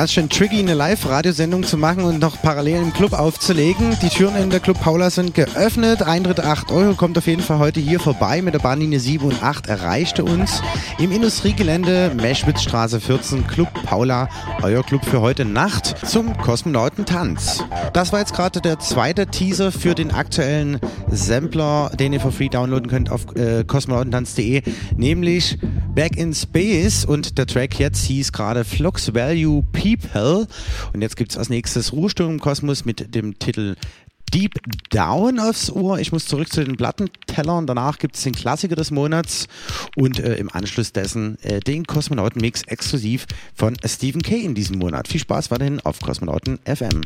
ganz 0.00 0.14
schön 0.14 0.30
tricky, 0.30 0.60
eine 0.60 0.72
Live-Radiosendung 0.72 1.62
zu 1.62 1.76
machen 1.76 2.04
und 2.04 2.20
noch 2.20 2.40
parallel 2.40 2.80
im 2.80 2.92
Club 2.94 3.12
aufzulegen. 3.12 3.98
Die 4.00 4.08
Türen 4.08 4.34
in 4.34 4.48
der 4.48 4.58
Club 4.58 4.80
Paula 4.80 5.10
sind 5.10 5.34
geöffnet. 5.34 6.00
Eintritt 6.00 6.40
8 6.40 6.72
Euro. 6.72 6.94
Kommt 6.94 7.18
auf 7.18 7.26
jeden 7.26 7.42
Fall 7.42 7.58
heute 7.58 7.80
hier 7.80 8.00
vorbei 8.00 8.40
mit 8.40 8.54
der 8.54 8.60
Bahnlinie 8.60 8.98
7 8.98 9.26
und 9.26 9.42
8. 9.42 9.66
Erreichte 9.66 10.24
uns 10.24 10.62
im 10.98 11.12
Industriegelände 11.12 12.12
Meschwitzstraße 12.14 12.98
14 12.98 13.46
Club 13.46 13.68
Paula. 13.84 14.30
Euer 14.62 14.82
Club 14.82 15.04
für 15.04 15.20
heute 15.20 15.44
Nacht 15.44 15.94
zum 16.08 16.34
Kosmonautentanz. 16.38 17.62
Das 17.92 18.10
war 18.10 18.20
jetzt 18.20 18.32
gerade 18.32 18.62
der 18.62 18.78
zweite 18.78 19.26
Teaser 19.26 19.70
für 19.70 19.94
den 19.94 20.12
aktuellen 20.12 20.80
Sampler, 21.10 21.90
den 21.94 22.14
ihr 22.14 22.20
for 22.20 22.32
free 22.32 22.48
downloaden 22.48 22.88
könnt 22.88 23.10
auf 23.10 23.26
äh, 23.36 23.64
kosmonautentanz.de, 23.64 24.62
nämlich 24.96 25.58
Back 25.94 26.16
in 26.16 26.32
Space 26.32 27.04
und 27.04 27.36
der 27.36 27.46
Track 27.46 27.78
jetzt 27.78 28.04
hieß 28.04 28.32
gerade 28.32 28.64
Flux 28.64 29.12
Value 29.12 29.62
People 29.96 30.46
und 30.92 31.02
jetzt 31.02 31.16
gibt 31.16 31.32
es 31.32 31.38
als 31.38 31.48
nächstes 31.48 31.92
Ruhesturm 31.92 32.32
im 32.32 32.40
Kosmos 32.40 32.84
mit 32.84 33.14
dem 33.14 33.38
Titel 33.38 33.76
Deep 34.32 34.54
Down 34.90 35.40
aufs 35.40 35.70
Ohr. 35.70 35.98
Ich 35.98 36.12
muss 36.12 36.26
zurück 36.26 36.52
zu 36.52 36.64
den 36.64 36.76
Plattentellern. 36.76 37.66
Danach 37.66 37.98
gibt 37.98 38.14
es 38.14 38.22
den 38.22 38.32
Klassiker 38.32 38.76
des 38.76 38.92
Monats 38.92 39.48
und 39.96 40.20
äh, 40.20 40.36
im 40.36 40.50
Anschluss 40.52 40.92
dessen 40.92 41.36
äh, 41.42 41.58
den 41.58 41.84
Kosmonauten-Mix 41.84 42.62
exklusiv 42.68 43.26
von 43.54 43.76
Stephen 43.84 44.22
Kay 44.22 44.44
in 44.44 44.54
diesem 44.54 44.78
Monat. 44.78 45.08
Viel 45.08 45.20
Spaß 45.20 45.50
weiterhin 45.50 45.80
auf 45.80 45.98
Kosmonauten 46.00 46.60
FM. 46.64 47.02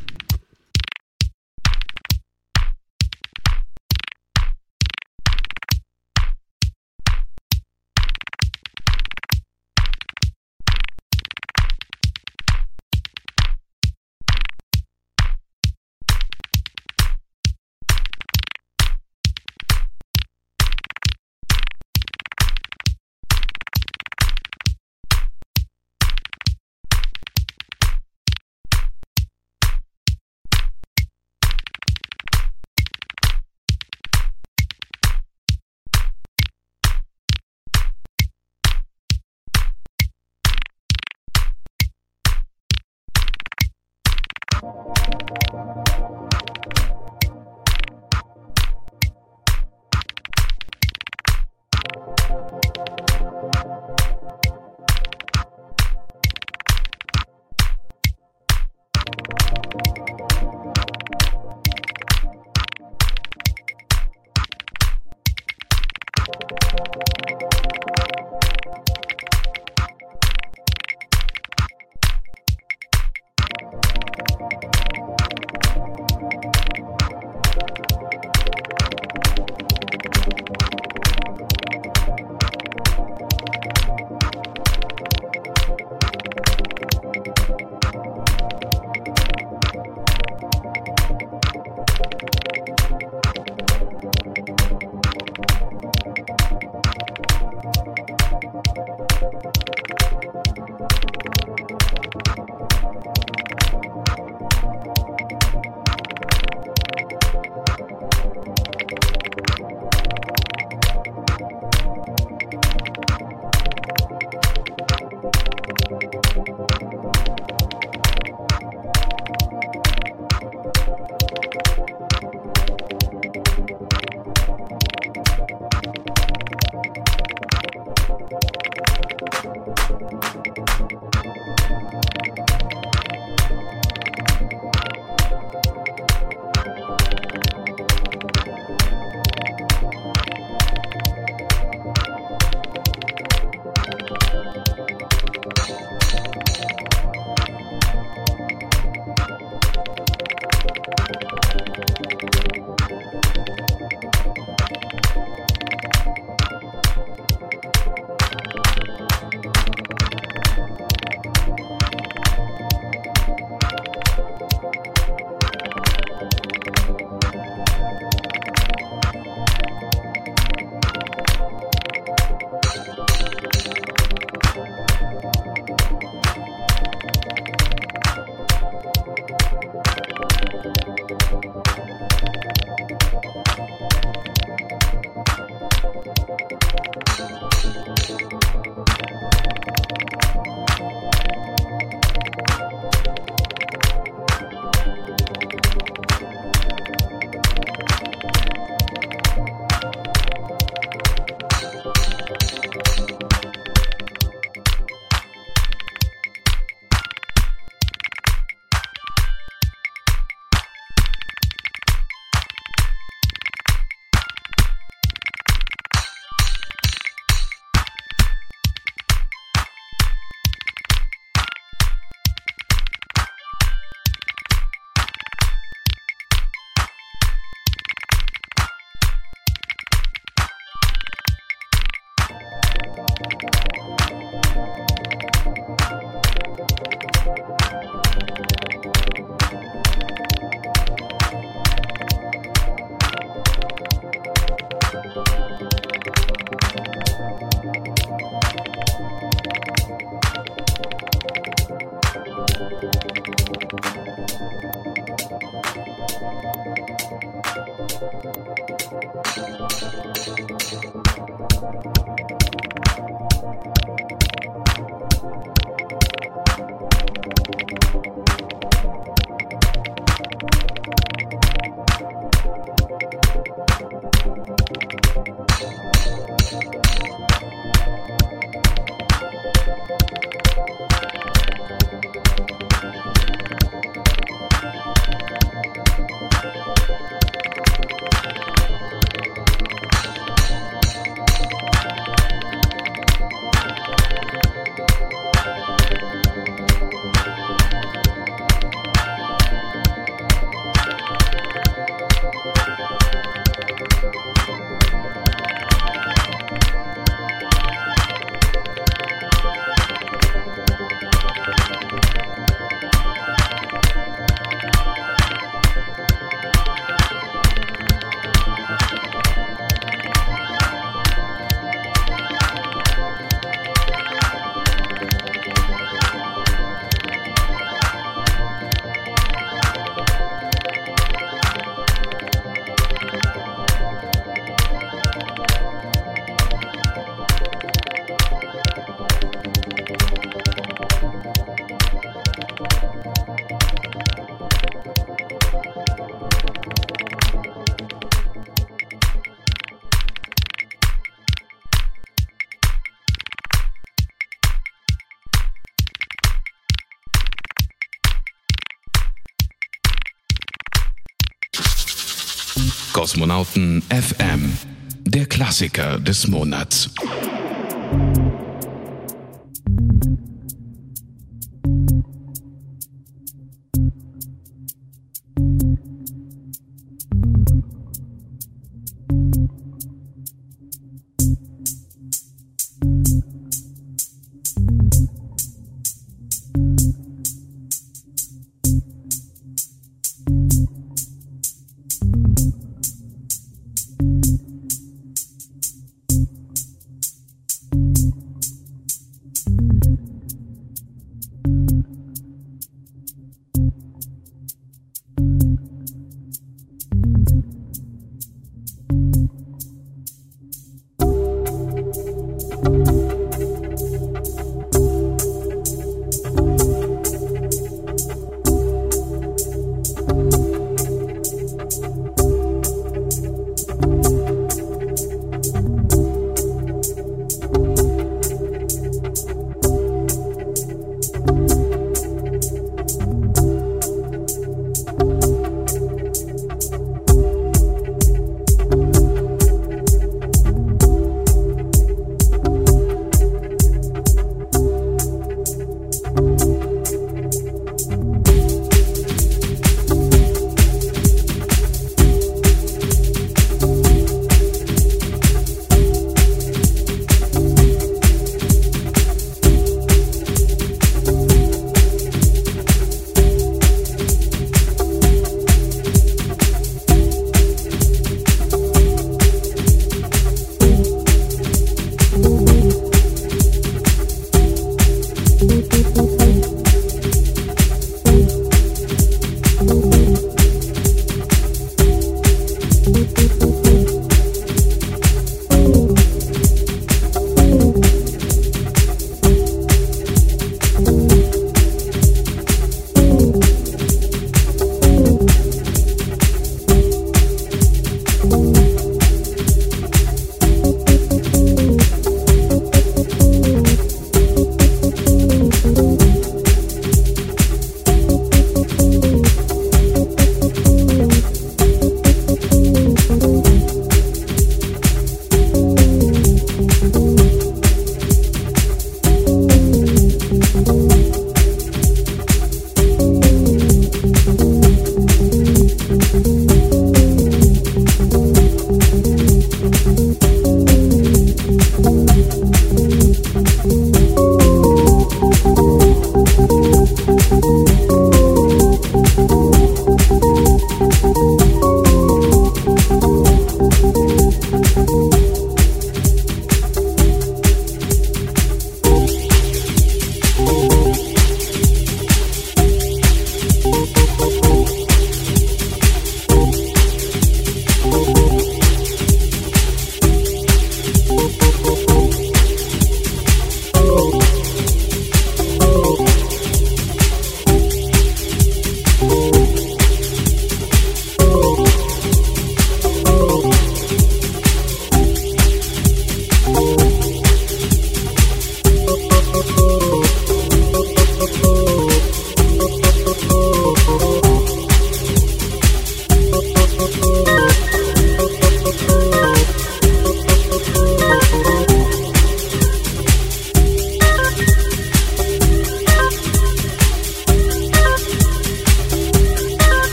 Kosmonauten 362.93 363.82
FM, 363.90 364.56
der 365.05 365.26
Klassiker 365.26 365.98
des 365.98 366.28
Monats. 366.28 366.90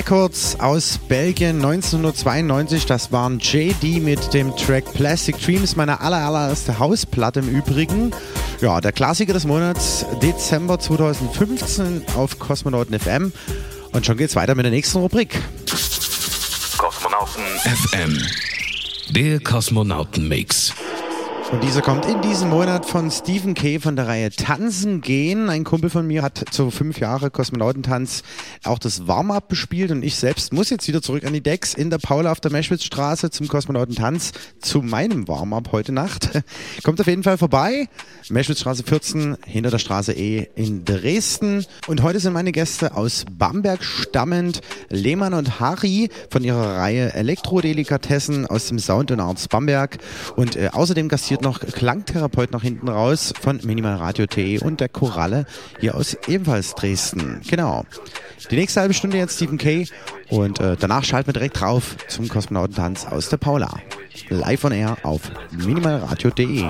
Records 0.00 0.58
aus 0.58 0.98
Belgien 1.10 1.56
1992. 1.56 2.86
Das 2.86 3.12
waren 3.12 3.38
JD 3.38 4.00
mit 4.00 4.32
dem 4.32 4.56
Track 4.56 4.94
Plastic 4.94 5.38
Dreams, 5.38 5.76
meine 5.76 6.00
aller, 6.00 6.24
allererste 6.24 6.78
Hausplatte 6.78 7.40
im 7.40 7.50
Übrigen. 7.50 8.10
Ja, 8.62 8.80
der 8.80 8.92
Klassiker 8.92 9.34
des 9.34 9.44
Monats, 9.44 10.06
Dezember 10.22 10.78
2015 10.78 12.04
auf 12.16 12.38
Kosmonauten 12.38 12.98
FM. 12.98 13.34
Und 13.92 14.06
schon 14.06 14.16
geht's 14.16 14.36
weiter 14.36 14.54
mit 14.54 14.64
der 14.64 14.72
nächsten 14.72 15.00
Rubrik. 15.00 15.38
Kosmonauten 16.78 17.42
FM. 17.66 18.18
Der 19.10 19.38
Kosmonauten-Mix. 19.40 20.72
Und 21.52 21.64
dieser 21.64 21.82
kommt 21.82 22.06
in 22.06 22.22
diesem 22.22 22.48
Monat 22.48 22.86
von 22.86 23.10
Stephen 23.10 23.54
Kay 23.54 23.80
von 23.80 23.96
der 23.96 24.06
Reihe 24.06 24.30
Tanzen 24.30 25.00
gehen. 25.00 25.50
Ein 25.50 25.64
Kumpel 25.64 25.90
von 25.90 26.06
mir 26.06 26.22
hat 26.22 26.44
zu 26.52 26.70
fünf 26.70 27.00
Jahre 27.00 27.30
Kosmonautentanz 27.30 28.22
auch 28.70 28.78
das 28.78 29.06
Warm-up 29.06 29.48
bespielt 29.48 29.90
und 29.90 30.02
ich 30.02 30.16
selbst 30.16 30.52
muss 30.52 30.70
jetzt 30.70 30.88
wieder 30.88 31.02
zurück 31.02 31.24
an 31.24 31.32
die 31.32 31.42
Decks 31.42 31.74
in 31.74 31.90
der 31.90 31.98
Paula 31.98 32.32
auf 32.32 32.40
der 32.40 32.52
Meschwitzstraße 32.52 33.30
zum 33.30 33.48
Kosmonautentanz 33.48 34.32
zu 34.60 34.80
meinem 34.80 35.28
Warm-up 35.28 35.72
heute 35.72 35.92
Nacht. 35.92 36.30
Kommt 36.82 37.00
auf 37.00 37.06
jeden 37.06 37.22
Fall 37.22 37.36
vorbei. 37.36 37.88
Meschwitzstraße 38.30 38.82
14 38.84 39.36
hinter 39.46 39.70
der 39.70 39.78
Straße 39.78 40.12
E 40.12 40.48
in 40.54 40.84
Dresden. 40.84 41.64
Und 41.86 42.02
heute 42.02 42.20
sind 42.20 42.32
meine 42.32 42.52
Gäste 42.52 42.96
aus 42.96 43.24
Bamberg 43.30 43.82
stammend 43.82 44.60
Lehmann 44.88 45.34
und 45.34 45.60
Harry 45.60 46.10
von 46.30 46.44
ihrer 46.44 46.76
Reihe 46.76 47.12
Elektrodelikatessen 47.14 48.46
aus 48.46 48.68
dem 48.68 48.78
Sound 48.78 49.10
und 49.10 49.20
Arts 49.20 49.48
Bamberg 49.48 49.98
und 50.36 50.56
äh, 50.56 50.70
außerdem 50.72 51.08
gastiert 51.08 51.42
noch 51.42 51.60
Klangtherapeut 51.60 52.52
nach 52.52 52.62
hinten 52.62 52.88
raus 52.88 53.32
von 53.40 53.60
minimalradio.de 53.62 54.60
und 54.60 54.80
der 54.80 54.88
Koralle 54.88 55.46
hier 55.80 55.94
aus 55.94 56.16
ebenfalls 56.28 56.74
Dresden. 56.74 57.40
Genau. 57.48 57.84
Die 58.50 58.56
nächste 58.56 58.80
halbe 58.80 58.94
Stunde 58.94 59.16
jetzt 59.16 59.36
Stephen 59.36 59.58
Kay 59.58 59.86
und 60.28 60.60
äh, 60.60 60.76
danach 60.78 61.04
schalten 61.04 61.28
wir 61.28 61.34
direkt 61.34 61.60
drauf 61.60 61.96
zum 62.08 62.28
Kosmonautentanz 62.28 63.06
aus 63.06 63.28
der 63.28 63.36
Paula. 63.36 63.80
Live 64.28 64.64
on 64.64 64.72
Air 64.72 64.96
auf 65.02 65.22
minimalradio.de. 65.50 66.64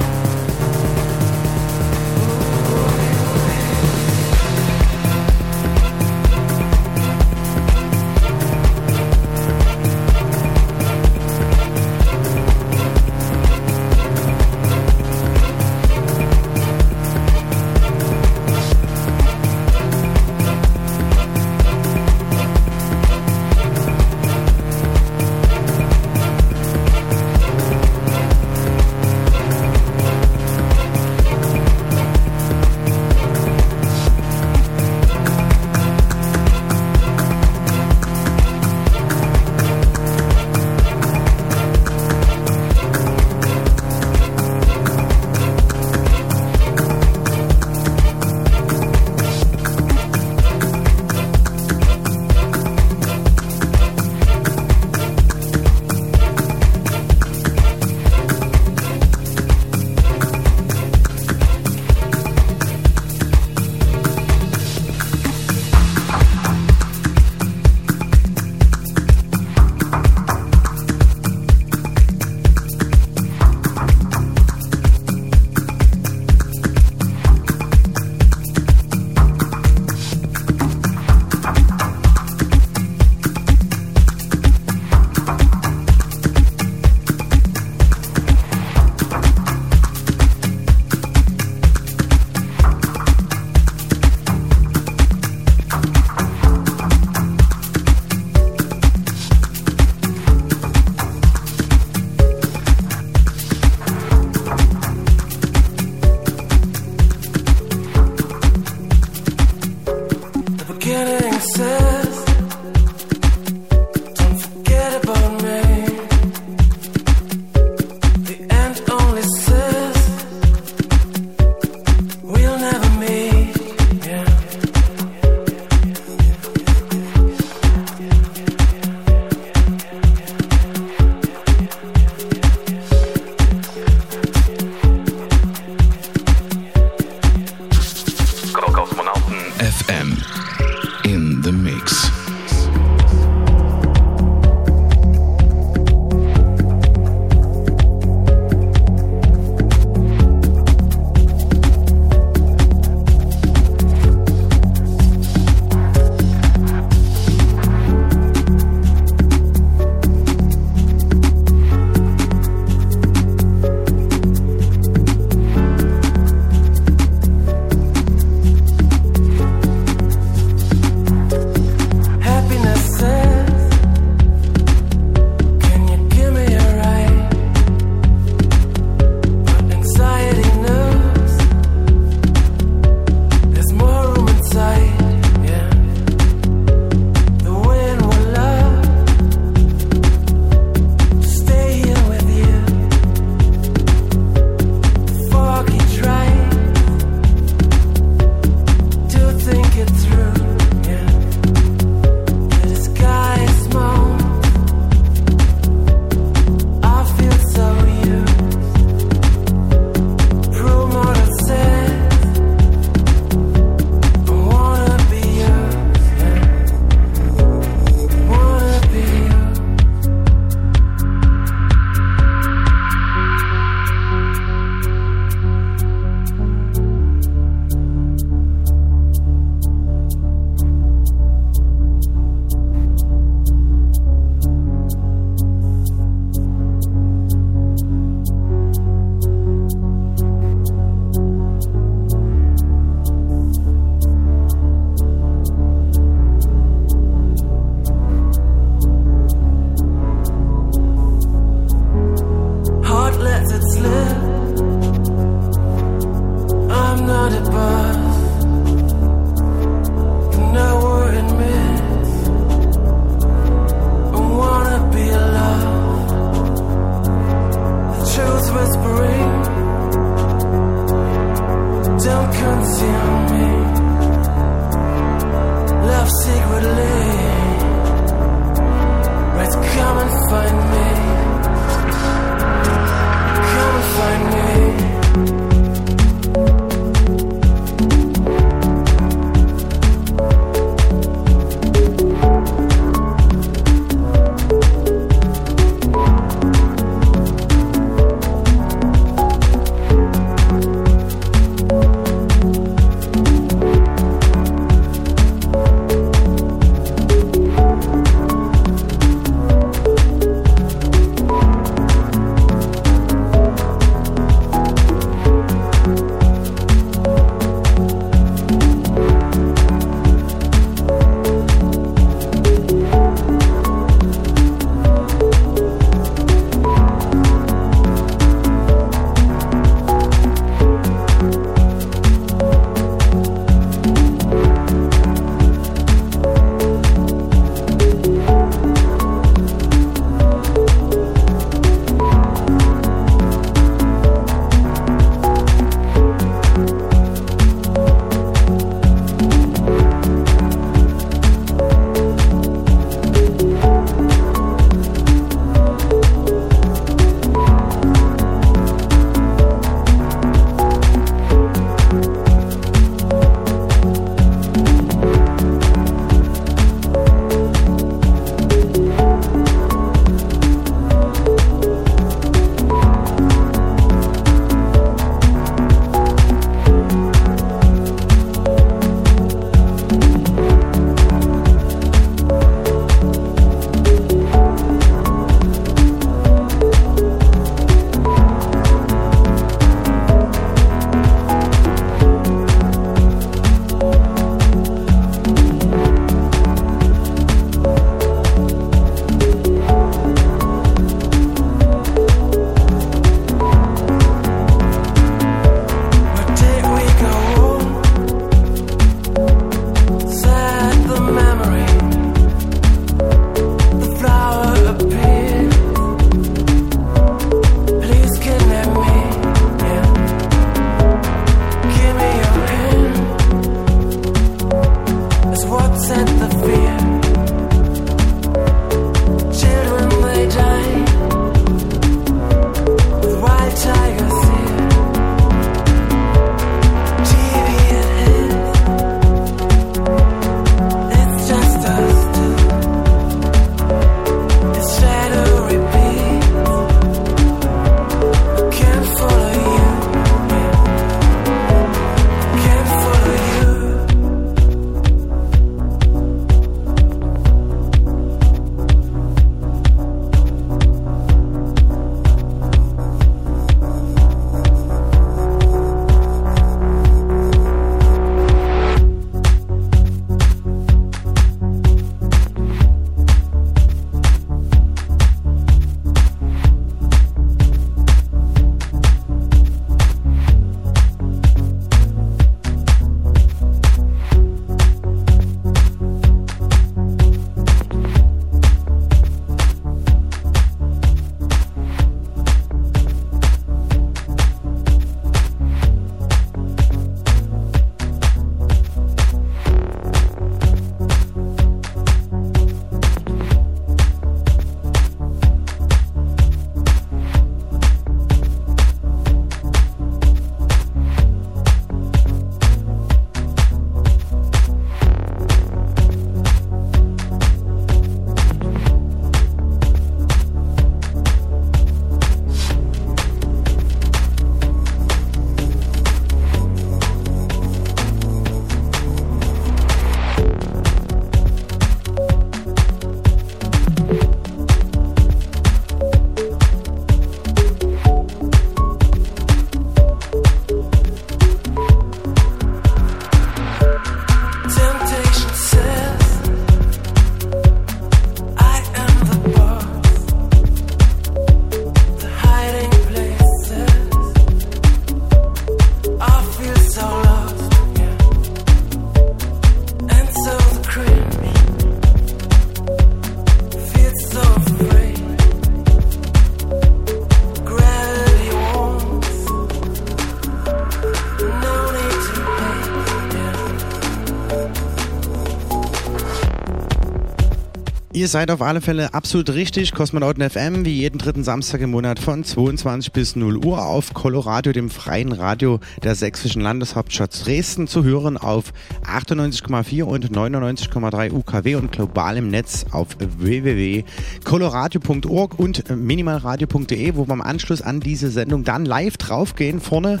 Ihr 577.96 578.08
seid 578.08 578.30
auf 578.30 578.42
alle 578.42 578.60
Fälle 578.60 578.92
absolut 578.92 579.30
richtig. 579.30 579.72
Kosmonauten 579.72 580.28
FM, 580.28 580.66
wie 580.66 580.82
jeden 580.82 580.98
dritten 580.98 581.24
Samstag 581.24 581.62
im 581.62 581.70
Monat 581.70 581.98
von 581.98 582.24
22 582.24 582.92
bis 582.92 583.16
0 583.16 583.38
Uhr 583.38 583.64
auf 583.64 583.94
Coloradio, 583.94 584.52
dem 584.52 584.68
freien 584.68 585.12
Radio 585.12 585.60
der 585.82 585.94
sächsischen 585.94 586.42
Landeshauptstadt 586.42 587.24
Dresden, 587.24 587.68
zu 587.68 587.84
hören 587.84 588.18
auf 588.18 588.52
98,4 588.84 589.84
und 589.84 590.12
99,3 590.12 591.10
UKW 591.10 591.54
und 591.54 591.72
global 591.72 592.18
im 592.18 592.28
Netz 592.28 592.66
auf 592.70 592.88
www.coloradio.org 592.98 595.38
und 595.38 595.74
minimalradio.de, 595.74 596.96
wo 596.96 597.08
wir 597.08 597.14
im 597.14 597.22
Anschluss 597.22 597.62
an 597.62 597.80
diese 597.80 598.10
Sendung 598.10 598.44
dann 598.44 598.66
live 598.66 598.98
draufgehen. 598.98 599.58
Vorne 599.58 600.00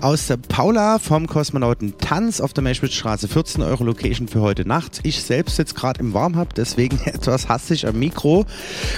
aus 0.00 0.26
der 0.26 0.38
Paula 0.38 0.98
vom 0.98 1.28
Kosmonauten 1.28 1.96
Tanz 1.98 2.40
auf 2.40 2.54
der 2.54 2.64
Meschwitzstraße 2.64 3.28
14 3.28 3.62
Euro 3.62 3.84
Location 3.84 4.26
für 4.26 4.40
heute 4.40 4.66
Nacht. 4.66 4.98
Ich 5.04 5.22
selbst 5.22 5.54
sitze 5.54 5.76
gerade 5.76 6.00
im 6.00 6.12
Warm-Up, 6.12 6.52
deswegen 6.52 6.98
etwas 7.04 7.35
hastig 7.48 7.86
am 7.86 7.98
Mikro. 7.98 8.46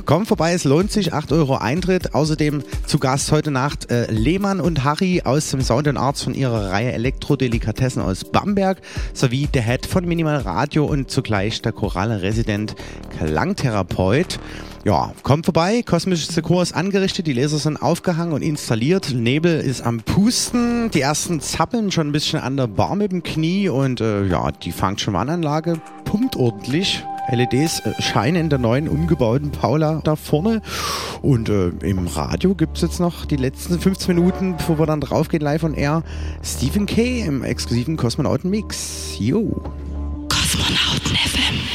Kommt 0.07 0.29
vorbei, 0.29 0.53
es 0.53 0.65
lohnt 0.65 0.93
sich, 0.93 1.13
8 1.13 1.33
Euro 1.33 1.57
Eintritt. 1.57 2.15
Außerdem 2.15 2.63
zu 2.87 2.99
Gast 2.99 3.33
heute 3.33 3.51
Nacht 3.51 3.91
äh, 3.91 4.11
Lehmann 4.11 4.61
und 4.61 4.85
Harry 4.85 5.23
aus 5.25 5.51
dem 5.51 5.61
Sound 5.61 5.89
Arts 5.97 6.23
von 6.23 6.35
ihrer 6.35 6.71
Reihe 6.71 6.93
Elektrodelikatessen 6.93 8.03
aus 8.03 8.25
Bamberg 8.25 8.81
sowie 9.13 9.47
der 9.47 9.63
Head 9.63 9.87
von 9.87 10.07
Minimal 10.07 10.39
Radio 10.39 10.85
und 10.85 11.11
zugleich 11.11 11.63
der 11.63 11.73
chorale 11.73 12.23
Resident 12.23 12.75
Klangtherapeut. 13.19 14.39
Ja, 14.85 15.13
kommt 15.23 15.45
vorbei. 15.45 15.83
Kosmisches 15.83 16.29
Dekor 16.29 16.63
ist 16.63 16.75
angerichtet, 16.75 17.27
die 17.27 17.33
Laser 17.33 17.59
sind 17.59 17.77
aufgehangen 17.77 18.33
und 18.33 18.43
installiert. 18.43 19.13
Nebel 19.13 19.61
ist 19.61 19.83
am 19.83 20.01
Pusten. 20.01 20.91
Die 20.93 21.01
ersten 21.01 21.41
zappeln 21.41 21.91
schon 21.91 22.09
ein 22.09 22.13
bisschen 22.13 22.41
an 22.41 22.57
der 22.57 22.69
Bar 22.69 22.95
mit 22.95 23.13
dem 23.13 23.23
Knie 23.23 23.69
und 23.69 24.01
äh, 24.01 24.25
ja, 24.27 24.51
die 24.51 24.73
Function-Anlage 24.73 25.81
pumpt 26.05 26.37
ordentlich. 26.37 27.05
LEDs 27.31 27.81
äh, 27.81 28.01
scheinen 28.01 28.43
in 28.43 28.49
der 28.49 28.59
neuen 28.59 28.89
umgebauten 28.89 29.51
Paula 29.51 30.01
da 30.05 30.17
vorne. 30.17 30.63
Und 31.23 31.49
äh, 31.49 31.69
im 31.83 32.07
Radio 32.07 32.55
gibt 32.55 32.77
es 32.77 32.83
jetzt 32.83 33.01
noch 33.01 33.25
die 33.27 33.37
letzten 33.37 33.79
15 33.79 34.15
Minuten, 34.15 34.57
bevor 34.57 34.79
wir 34.79 34.87
dann 34.87 35.01
draufgehen, 35.01 35.43
live 35.43 35.65
on 35.65 35.75
air. 35.75 36.03
Stephen 36.43 36.87
K. 36.87 37.21
im 37.21 37.45
exklusiven 37.45 37.97
Kosmonauten-Mix. 37.97 39.19
Jo. 39.19 39.63
Kosmonauten 40.29 41.17
FM. 41.17 41.68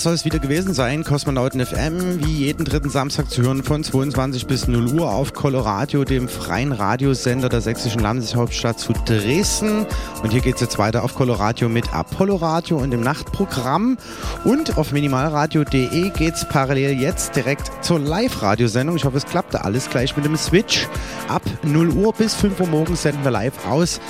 Das 0.00 0.04
soll 0.04 0.14
es 0.14 0.24
wieder 0.24 0.38
gewesen 0.38 0.72
sein. 0.72 1.04
Kosmonauten 1.04 1.60
FM, 1.60 2.24
wie 2.24 2.32
jeden 2.32 2.64
dritten 2.64 2.88
Samstag 2.88 3.30
zu 3.30 3.42
hören 3.42 3.62
von 3.62 3.84
22 3.84 4.46
bis 4.46 4.66
0 4.66 4.86
Uhr 4.94 5.10
auf 5.10 5.34
Coloradio, 5.34 6.04
dem 6.04 6.26
freien 6.26 6.72
Radiosender 6.72 7.50
der 7.50 7.60
sächsischen 7.60 8.00
Landeshauptstadt 8.00 8.80
zu 8.80 8.94
Dresden. 9.04 9.84
Und 10.22 10.30
hier 10.30 10.40
geht 10.40 10.54
es 10.54 10.62
jetzt 10.62 10.78
weiter 10.78 11.04
auf 11.04 11.14
Coloradio 11.14 11.68
mit 11.68 11.92
Apollo 11.92 12.36
Radio 12.36 12.78
und 12.78 12.92
dem 12.92 13.02
Nachtprogramm. 13.02 13.98
Und 14.44 14.78
auf 14.78 14.90
minimalradio.de 14.92 16.08
geht 16.08 16.34
es 16.34 16.48
parallel 16.48 16.98
jetzt 16.98 17.36
direkt 17.36 17.70
zur 17.84 17.98
Live-Radiosendung. 17.98 18.96
Ich 18.96 19.04
hoffe, 19.04 19.18
es 19.18 19.26
klappt 19.26 19.54
alles 19.54 19.90
gleich 19.90 20.16
mit 20.16 20.24
dem 20.24 20.36
Switch. 20.38 20.88
Ab 21.28 21.42
0 21.62 21.90
Uhr 21.90 22.14
bis 22.14 22.34
5 22.36 22.58
Uhr 22.58 22.68
morgens 22.68 23.02
senden 23.02 23.22
wir 23.22 23.32
live 23.32 23.66
aus 23.66 24.00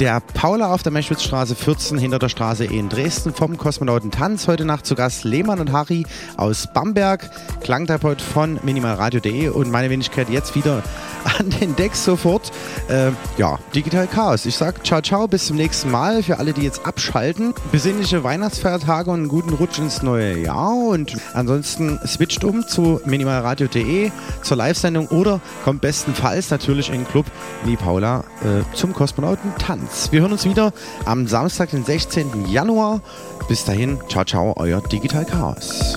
der 0.00 0.20
Paula 0.20 0.72
auf 0.72 0.82
der 0.82 0.92
Meschwitzstraße 0.92 1.54
14 1.54 1.98
hinter 1.98 2.18
der 2.18 2.30
Straße 2.30 2.64
in 2.64 2.88
Dresden 2.88 3.34
vom 3.34 3.58
Kosmonauten 3.58 4.10
Tanz. 4.10 4.48
Heute 4.48 4.64
Nacht 4.64 4.86
zu 4.86 4.94
Gast 4.94 5.24
Lehmann 5.24 5.60
und 5.60 5.72
Harry 5.72 6.06
aus 6.38 6.68
Bamberg, 6.72 7.30
Klangtherapeut 7.60 8.22
von 8.22 8.58
minimalradio.de 8.62 9.48
und 9.48 9.70
meine 9.70 9.90
Wenigkeit 9.90 10.30
jetzt 10.30 10.54
wieder 10.54 10.82
an 11.38 11.50
den 11.50 11.76
Decks 11.76 12.02
sofort. 12.02 12.50
Äh, 12.88 13.10
ja, 13.36 13.58
Digital 13.74 14.06
Chaos. 14.06 14.46
Ich 14.46 14.56
sag 14.56 14.86
ciao, 14.86 15.02
ciao, 15.02 15.28
bis 15.28 15.46
zum 15.46 15.56
nächsten 15.56 15.90
Mal. 15.90 16.22
Für 16.22 16.38
alle, 16.38 16.54
die 16.54 16.62
jetzt 16.62 16.86
abschalten, 16.86 17.52
besinnliche 17.70 18.24
Weihnachtsfeiertage 18.24 19.10
und 19.10 19.18
einen 19.18 19.28
guten 19.28 19.52
Rutsch 19.52 19.78
ins 19.78 20.00
neue 20.00 20.38
Jahr. 20.38 20.72
Und 20.72 21.19
ansonsten 21.34 21.98
switcht 22.06 22.44
um 22.44 22.66
zu 22.66 23.00
minimalradio.de 23.04 24.10
zur 24.42 24.56
Live-Sendung 24.56 25.08
oder 25.08 25.40
kommt 25.64 25.80
bestenfalls 25.80 26.50
natürlich 26.50 26.88
in 26.88 27.04
den 27.04 27.08
Club 27.08 27.26
wie 27.64 27.76
Paula 27.76 28.24
äh, 28.42 28.62
zum 28.74 28.92
Kosmonauten 28.92 29.52
Tanz. 29.58 30.08
Wir 30.10 30.22
hören 30.22 30.32
uns 30.32 30.44
wieder 30.44 30.72
am 31.04 31.26
Samstag, 31.26 31.70
den 31.70 31.84
16. 31.84 32.46
Januar. 32.46 33.00
Bis 33.48 33.64
dahin, 33.64 33.98
ciao, 34.08 34.24
ciao, 34.24 34.54
euer 34.56 34.80
Digital 34.80 35.24
Chaos. 35.24 35.96